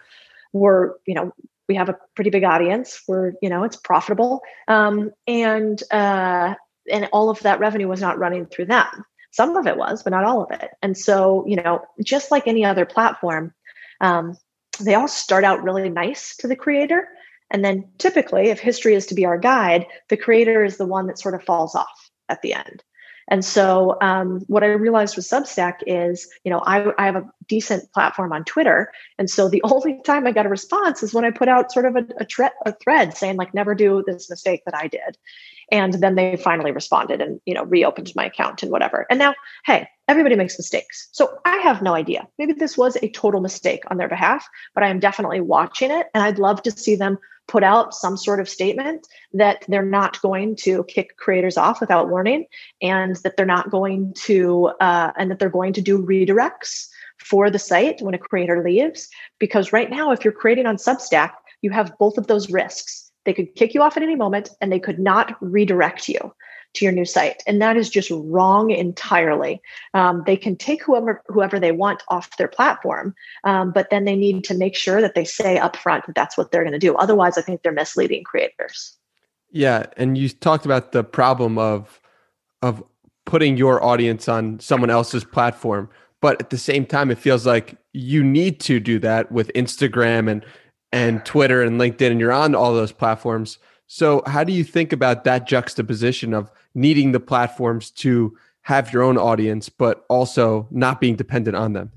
[0.52, 1.32] we're you know
[1.68, 3.04] we have a pretty big audience.
[3.08, 6.56] We're you know it's profitable, um, and uh,
[6.90, 8.88] and all of that revenue was not running through them.
[9.32, 10.72] Some of it was, but not all of it.
[10.82, 13.54] And so, you know, just like any other platform,
[14.02, 14.38] um,
[14.80, 17.08] they all start out really nice to the creator.
[17.50, 21.08] And then typically, if history is to be our guide, the creator is the one
[21.08, 22.84] that sort of falls off at the end.
[23.28, 27.30] And so, um, what I realized with Substack is, you know, I, I have a
[27.48, 31.24] decent platform on Twitter, and so the only time I got a response is when
[31.24, 34.30] I put out sort of a, a, tre- a thread saying like, "Never do this
[34.30, 35.18] mistake that I did,"
[35.72, 39.06] and then they finally responded and you know reopened my account and whatever.
[39.10, 39.34] And now,
[39.66, 42.28] hey, everybody makes mistakes, so I have no idea.
[42.38, 46.08] Maybe this was a total mistake on their behalf, but I am definitely watching it,
[46.14, 47.18] and I'd love to see them
[47.48, 52.10] put out some sort of statement that they're not going to kick creators off without
[52.10, 52.46] warning
[52.82, 57.50] and that they're not going to uh, and that they're going to do redirects for
[57.50, 61.72] the site when a creator leaves because right now if you're creating on substack you
[61.72, 64.80] have both of those risks they could kick you off at any moment and they
[64.80, 66.34] could not redirect you
[66.74, 67.44] to your new site.
[67.46, 69.62] And that is just wrong entirely.
[69.94, 73.14] Um, they can take whoever whoever they want off their platform
[73.44, 76.52] um, but then they need to make sure that they say upfront that that's what
[76.52, 76.96] they're going to do.
[76.96, 78.98] Otherwise i think they're misleading creators.
[79.52, 82.00] Yeah and you talked about the problem of
[82.62, 82.84] of
[83.26, 85.90] putting your audience on someone else's platform
[86.22, 90.30] but at the same time it feels like you need to do that with instagram
[90.30, 90.46] and
[90.92, 93.58] and twitter and linkedin and you're on all those platforms
[93.94, 99.04] so how do you think about that juxtaposition of needing the platforms to have your
[99.04, 101.92] own audience, but also not being dependent on them?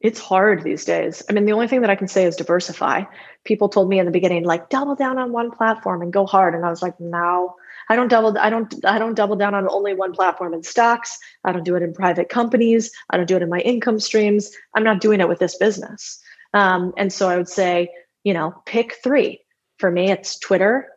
[0.00, 1.22] it's hard these days.
[1.28, 3.04] I mean, the only thing that I can say is diversify.
[3.44, 6.54] People told me in the beginning, like, double down on one platform and go hard.
[6.54, 7.56] And I was like, no,
[7.88, 11.18] I don't double, I don't, I don't double down on only one platform in stocks.
[11.44, 12.92] I don't do it in private companies.
[13.10, 14.52] I don't do it in my income streams.
[14.74, 16.22] I'm not doing it with this business.
[16.54, 17.90] Um, and so I would say,
[18.24, 19.40] you know, pick three.
[19.78, 20.88] For me, it's Twitter,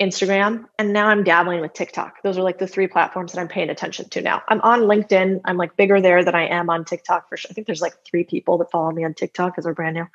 [0.00, 2.22] Instagram, and now I'm dabbling with TikTok.
[2.22, 4.42] Those are like the three platforms that I'm paying attention to now.
[4.48, 5.42] I'm on LinkedIn.
[5.44, 7.50] I'm like bigger there than I am on TikTok for sure.
[7.50, 10.06] I think there's like three people that follow me on TikTok because we're brand new.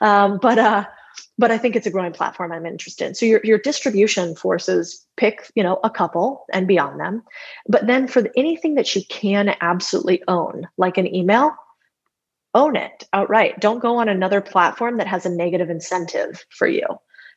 [0.00, 0.86] Um, but uh,
[1.38, 3.14] but I think it's a growing platform I'm interested in.
[3.14, 7.22] So your your distribution forces pick you know a couple and beyond them,
[7.68, 11.54] but then for the, anything that you can absolutely own, like an email,
[12.56, 13.60] own it outright.
[13.60, 16.86] Don't go on another platform that has a negative incentive for you.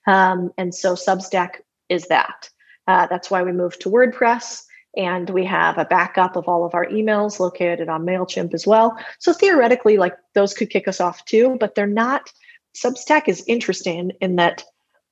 [0.07, 2.49] Um, and so Substack is that.
[2.87, 4.63] Uh, that's why we moved to WordPress.
[4.97, 8.97] And we have a backup of all of our emails located on MailChimp as well.
[9.19, 12.33] So theoretically, like those could kick us off too, but they're not.
[12.75, 14.63] Substack is interesting in that,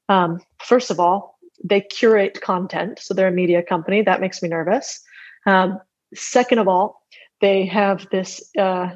[0.09, 2.99] um, first of all, they curate content.
[2.99, 4.01] So they're a media company.
[4.01, 4.99] That makes me nervous.
[5.45, 5.79] Um,
[6.15, 7.03] second of all,
[7.39, 8.95] they have this uh,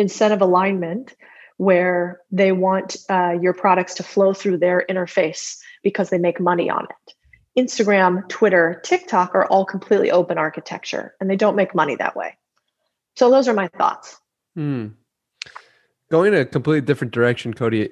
[0.00, 1.14] incentive alignment
[1.58, 6.70] where they want uh, your products to flow through their interface because they make money
[6.70, 7.14] on it.
[7.58, 12.36] Instagram, Twitter, TikTok are all completely open architecture and they don't make money that way.
[13.16, 14.18] So those are my thoughts.
[14.54, 14.88] Hmm.
[16.10, 17.90] Going in a completely different direction, Codie,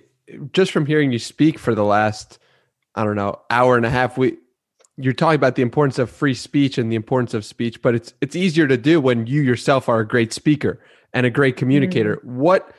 [0.52, 2.38] just from hearing you speak for the last,
[2.94, 4.38] I don't know, hour and a half, we
[4.96, 8.14] you're talking about the importance of free speech and the importance of speech, but it's
[8.20, 10.80] it's easier to do when you yourself are a great speaker
[11.12, 12.16] and a great communicator.
[12.16, 12.24] Mm.
[12.24, 12.72] What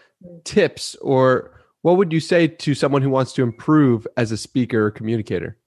[0.43, 1.51] tips or
[1.81, 5.57] what would you say to someone who wants to improve as a speaker or communicator?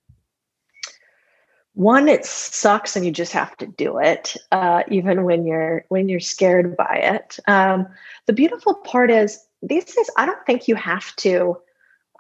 [1.75, 6.07] One, it sucks, and you just have to do it, uh, even when you're when
[6.07, 7.39] you're scared by it.
[7.49, 7.87] Um,
[8.27, 11.57] the beautiful part is these days, I don't think you have to.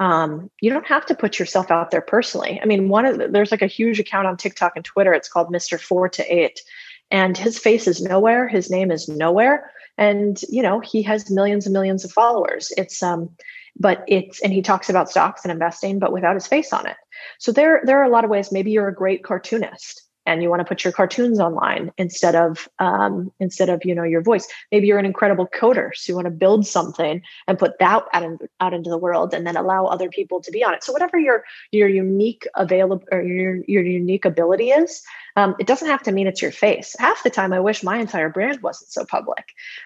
[0.01, 2.59] Um, you don't have to put yourself out there personally.
[2.63, 5.13] I mean, one of the, there's like a huge account on TikTok and Twitter.
[5.13, 6.63] It's called Mister Four to Eight,
[7.13, 8.49] and his face is nowhere.
[8.49, 12.73] His name is nowhere, and you know he has millions and millions of followers.
[12.77, 13.31] It's um,
[13.79, 16.97] but it's and he talks about stocks and investing but without his face on it
[17.39, 20.49] so there there are a lot of ways maybe you're a great cartoonist and you
[20.49, 24.47] want to put your cartoons online instead of um, instead of you know your voice.
[24.71, 28.23] Maybe you're an incredible coder so you want to build something and put that out,
[28.23, 30.85] in, out into the world and then allow other people to be on it.
[30.85, 35.03] So whatever your your unique available or your, your unique ability is
[35.37, 36.95] um, it doesn't have to mean it's your face.
[36.99, 39.45] Half the time i wish my entire brand wasn't so public.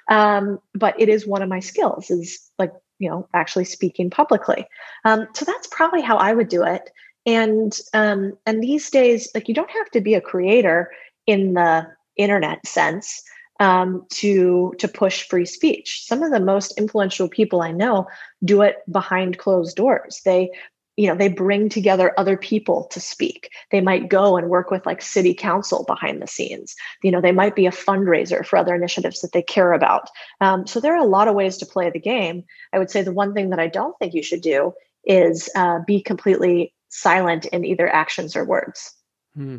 [0.08, 4.66] Um, but it is one of my skills is like you know actually speaking publicly.
[5.04, 6.90] Um, so that's probably how i would do it
[7.26, 10.90] and um, and these days like you don't have to be a creator
[11.26, 11.86] in the
[12.16, 13.22] internet sense
[13.60, 16.04] um, to to push free speech.
[16.06, 18.06] Some of the most influential people i know
[18.44, 20.20] do it behind closed doors.
[20.24, 20.50] They
[20.96, 23.50] you know they bring together other people to speak.
[23.70, 26.76] They might go and work with like city council behind the scenes.
[27.02, 30.08] You know they might be a fundraiser for other initiatives that they care about.
[30.40, 32.44] Um, so there are a lot of ways to play the game.
[32.72, 34.72] I would say the one thing that i don't think you should do
[35.04, 38.94] is uh, be completely silent in either actions or words
[39.34, 39.58] hmm.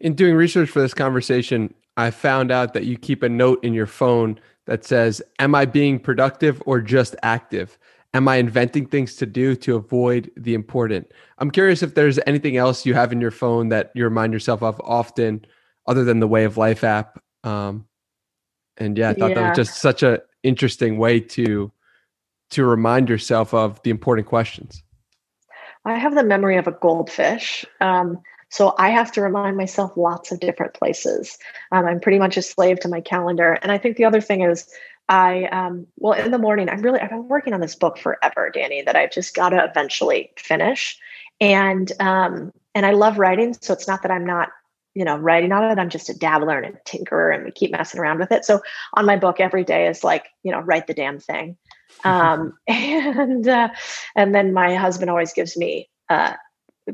[0.00, 3.72] in doing research for this conversation i found out that you keep a note in
[3.74, 7.78] your phone that says am i being productive or just active
[8.14, 11.12] am I inventing things to do to avoid the important?
[11.38, 14.62] I'm curious if there's anything else you have in your phone that you remind yourself
[14.62, 15.44] of often,
[15.86, 17.22] other than the Way of Life app.
[17.44, 17.86] Um,
[18.76, 19.34] and yeah, I thought yeah.
[19.36, 21.72] that was just such an interesting way to
[22.50, 24.82] to remind yourself of the important questions.
[25.84, 27.64] I have the memory of a goldfish.
[27.80, 31.38] Um, so I have to remind myself lots of different places.
[31.70, 33.58] Um, I'm pretty much a slave to my calendar.
[33.62, 34.68] And I think the other thing is
[35.10, 38.50] I um well in the morning I'm really I've been working on this book forever,
[38.52, 40.98] Danny, that I've just got to eventually finish.
[41.40, 44.50] And um and I love writing, so it's not that I'm not
[44.94, 47.70] you know writing on it i'm just a dabbler and a tinkerer and we keep
[47.70, 48.60] messing around with it so
[48.94, 51.56] on my book every day is like you know write the damn thing
[52.04, 53.68] um, and uh,
[54.16, 56.34] and then my husband always gives me uh,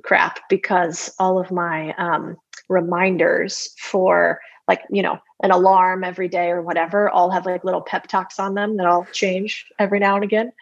[0.03, 2.37] crap because all of my um,
[2.69, 7.83] reminders for like you know an alarm every day or whatever all have like little
[7.83, 10.53] pep talks on them that i'll change every now and again.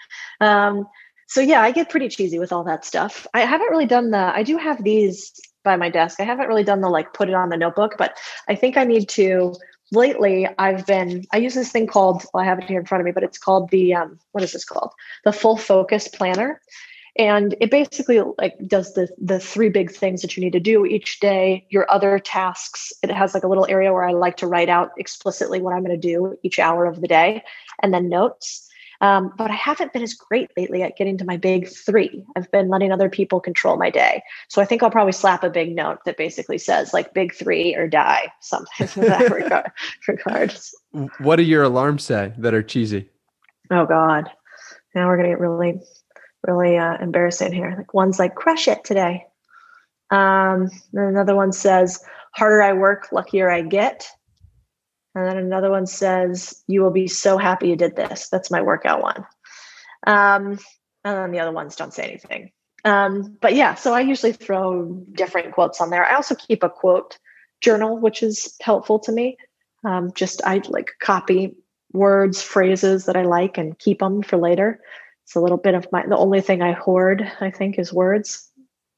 [0.41, 0.87] Um,
[1.29, 3.27] so yeah i get pretty cheesy with all that stuff.
[3.33, 5.33] I haven't really done the i do have these
[5.65, 6.19] by my desk.
[6.19, 8.19] I haven't really done the like put it on the notebook but
[8.49, 9.55] i think i need to
[9.93, 13.01] lately i've been i use this thing called well i have it here in front
[13.01, 14.93] of me but it's called the um, what is this called?
[15.25, 16.61] The full focus planner.
[17.19, 20.87] And it basically like does the the three big things that you need to do
[20.87, 22.91] each day your other tasks.
[23.03, 25.85] It has like a little area where i like to write out explicitly what i'm
[25.85, 27.43] going to do each hour of the day
[27.83, 28.69] and then notes
[29.03, 32.25] Um, but I haven't been as great lately at getting to my big three.
[32.37, 34.23] I've been letting other people control my day.
[34.49, 37.75] So I think I'll probably slap a big note that basically says like big three
[37.75, 39.73] or die, something in that regard,
[40.07, 40.73] regards.
[41.19, 43.11] What do your alarms say that are cheesy?
[43.73, 44.31] Oh God.
[44.95, 45.81] Now we're gonna get really,
[46.47, 47.75] really uh, embarrassing here.
[47.77, 49.27] Like one's like crush it today.
[50.13, 54.07] Um, and another one says, harder I work, luckier I get.
[55.15, 58.29] And then another one says, You will be so happy you did this.
[58.29, 59.27] That's my workout one.
[60.07, 60.59] Um,
[61.05, 62.51] and then the other ones don't say anything.
[62.85, 66.05] Um, but yeah, so I usually throw different quotes on there.
[66.05, 67.19] I also keep a quote
[67.61, 69.37] journal, which is helpful to me.
[69.85, 71.55] Um, just I like copy
[71.93, 74.81] words, phrases that I like and keep them for later.
[75.25, 78.51] It's a little bit of my, the only thing I hoard, I think, is words.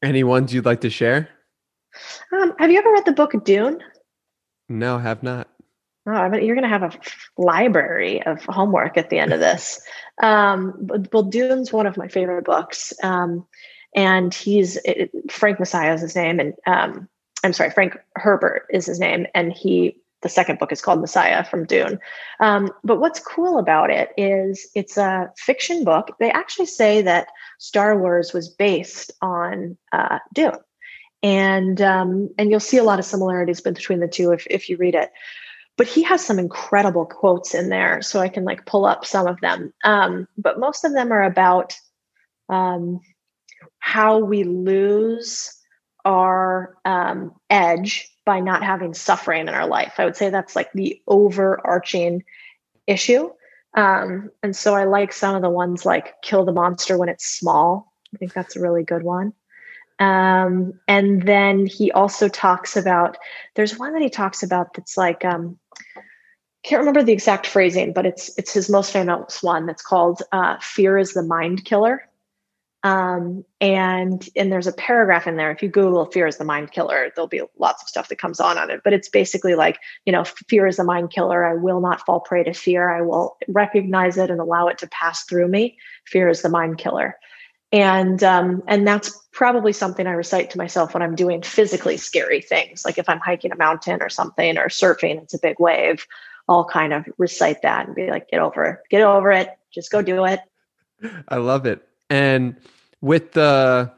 [0.02, 1.28] Any ones you'd like to share?
[2.32, 3.82] Um, have you ever read the book Dune?
[4.68, 5.48] No, have not.
[6.06, 6.98] Oh, I mean, you're going to have a
[7.40, 9.80] library of homework at the end of this.
[10.22, 12.92] Um, but, well, Dune's one of my favorite books.
[13.02, 13.46] Um,
[13.94, 16.40] and he's it, Frank Messiah is his name.
[16.40, 17.08] And um,
[17.42, 19.26] I'm sorry, Frank Herbert is his name.
[19.34, 21.98] And he, the second book is called Messiah from Dune.
[22.40, 26.08] Um, but what's cool about it is it's a fiction book.
[26.18, 27.28] They actually say that
[27.58, 30.58] Star Wars was based on uh, Dune.
[31.22, 34.76] And um, and you'll see a lot of similarities between the two if, if you
[34.76, 35.10] read it
[35.76, 39.26] but he has some incredible quotes in there so i can like pull up some
[39.26, 39.72] of them.
[39.84, 41.76] Um, but most of them are about
[42.48, 43.00] um,
[43.78, 45.52] how we lose
[46.04, 49.94] our um, edge by not having suffering in our life.
[49.98, 52.24] I would say that's like the overarching
[52.86, 53.30] issue.
[53.76, 57.26] Um, and so i like some of the ones like kill the monster when it's
[57.26, 57.92] small.
[58.14, 59.32] I think that's a really good one
[59.98, 63.16] um, and then he also talks about
[63.54, 65.58] there's one that he talks about that's like um,
[66.64, 70.56] can't remember the exact phrasing, but it's it's his most famous one that's called uh,
[70.60, 72.08] "Fear is the Mind Killer."
[72.82, 75.52] Um, and and there's a paragraph in there.
[75.52, 78.40] If you Google "Fear is the Mind Killer," there'll be lots of stuff that comes
[78.40, 78.80] on on it.
[78.82, 81.44] But it's basically like you know, fear is the mind killer.
[81.44, 82.90] I will not fall prey to fear.
[82.90, 85.78] I will recognize it and allow it to pass through me.
[86.06, 87.16] Fear is the mind killer
[87.74, 92.40] and um, and that's probably something I recite to myself when I'm doing physically scary
[92.40, 96.06] things, like if I'm hiking a mountain or something or surfing, it's a big wave.
[96.48, 99.90] I'll kind of recite that and be like, "Get over it, get over it, just
[99.90, 100.38] go do it."
[101.28, 102.54] I love it, and
[103.00, 103.90] with the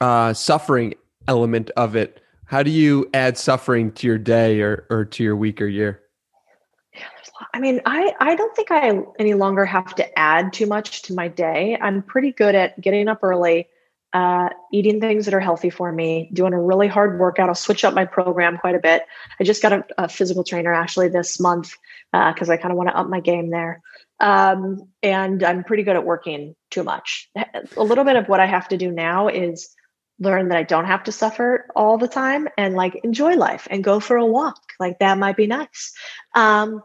[0.00, 0.94] uh, suffering
[1.28, 5.36] element of it, how do you add suffering to your day or or to your
[5.36, 6.00] week or year?
[7.52, 11.14] I mean, I I don't think I any longer have to add too much to
[11.14, 11.76] my day.
[11.80, 13.68] I'm pretty good at getting up early,
[14.12, 17.48] uh, eating things that are healthy for me, doing a really hard workout.
[17.48, 19.02] I'll switch up my program quite a bit.
[19.40, 21.74] I just got a, a physical trainer actually this month
[22.12, 23.82] because uh, I kind of want to up my game there.
[24.20, 27.28] Um, and I'm pretty good at working too much.
[27.76, 29.74] A little bit of what I have to do now is
[30.18, 33.82] learn that I don't have to suffer all the time and like enjoy life and
[33.82, 34.62] go for a walk.
[34.78, 35.92] Like that might be nice.
[36.34, 36.82] Um,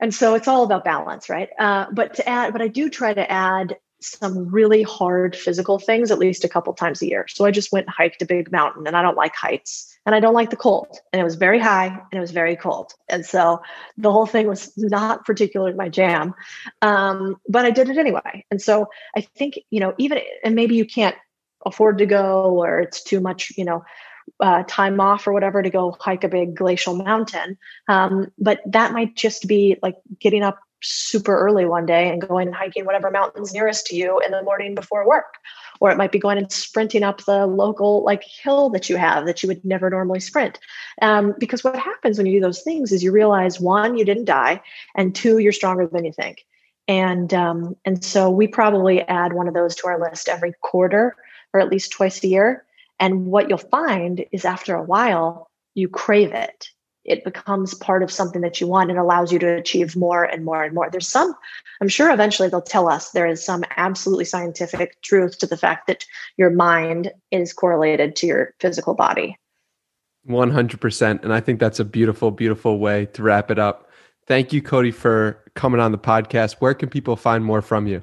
[0.00, 1.50] and so it's all about balance right?
[1.58, 6.10] Uh, but to add but i do try to add some really hard physical things
[6.10, 7.26] at least a couple times a year.
[7.28, 10.14] So i just went and hiked a big mountain and i don't like heights and
[10.14, 12.92] i don't like the cold and it was very high and it was very cold.
[13.08, 13.60] And so
[13.98, 16.34] the whole thing was not particularly my jam.
[16.80, 18.46] Um, but i did it anyway.
[18.50, 21.16] And so i think you know even and maybe you can't
[21.66, 23.84] afford to go or it's too much you know
[24.38, 27.58] uh, time off or whatever to go hike a big glacial mountain.
[27.88, 32.46] Um, but that might just be like getting up super early one day and going
[32.46, 35.34] and hiking whatever mountain's nearest to you in the morning before work.
[35.78, 39.26] Or it might be going and sprinting up the local like hill that you have
[39.26, 40.58] that you would never normally sprint.
[41.02, 44.26] Um, because what happens when you do those things is you realize one, you didn't
[44.26, 44.62] die,
[44.94, 46.44] and two, you're stronger than you think.
[46.86, 51.16] And um, and so we probably add one of those to our list every quarter
[51.52, 52.64] or at least twice a year
[53.00, 56.68] and what you'll find is after a while, you crave it.
[57.02, 60.44] It becomes part of something that you want and allows you to achieve more and
[60.44, 60.90] more and more.
[60.90, 61.34] There's some,
[61.80, 65.86] I'm sure eventually they'll tell us there is some absolutely scientific truth to the fact
[65.86, 66.04] that
[66.36, 69.38] your mind is correlated to your physical body.
[70.28, 71.24] 100%.
[71.24, 73.88] And I think that's a beautiful, beautiful way to wrap it up.
[74.26, 76.56] Thank you, Codie, for coming on the podcast.
[76.58, 78.02] Where can people find more from you?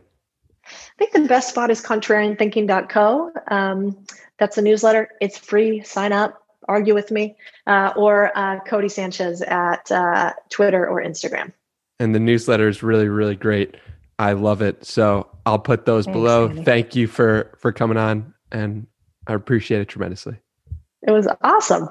[0.68, 3.32] I think the best spot is contrarianthinking.co.
[3.48, 3.98] Um,
[4.38, 5.10] that's a newsletter.
[5.22, 5.84] It's free.
[5.84, 7.36] Sign up, argue with me,
[7.66, 11.52] uh, or uh, Codie Sanchez at uh, Twitter or Instagram.
[12.00, 13.76] And the newsletter is really, really great.
[14.20, 14.86] I love it.
[14.86, 16.50] So I'll put those Thanks, below.
[16.50, 16.64] Andy.
[16.64, 18.88] Thank you for for coming on, and
[19.28, 20.38] I appreciate it tremendously.
[21.08, 21.90] It was awesome.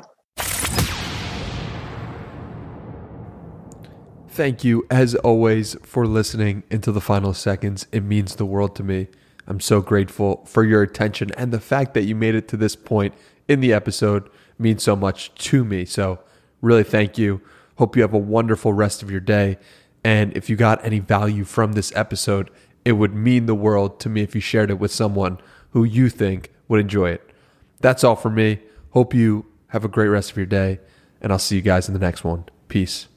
[4.37, 7.87] Thank you, as always, for listening into the final seconds.
[7.91, 9.09] It means the world to me.
[9.47, 12.77] I'm so grateful for your attention and the fact that you made it to this
[12.77, 13.15] point
[13.49, 15.87] in the episode means so much to me.
[15.87, 16.19] So,
[16.61, 17.41] really, thank you.
[17.79, 19.57] Hope you have a wonderful rest of your day.
[20.05, 22.51] And if you got any value from this episode,
[22.85, 25.39] it would mean the world to me if you shared it with someone
[25.71, 27.31] who you think would enjoy it.
[27.81, 28.61] That's all for me.
[28.91, 30.79] Hope you have a great rest of your day,
[31.23, 32.45] and I'll see you guys in the next one.
[32.69, 33.09] Peace.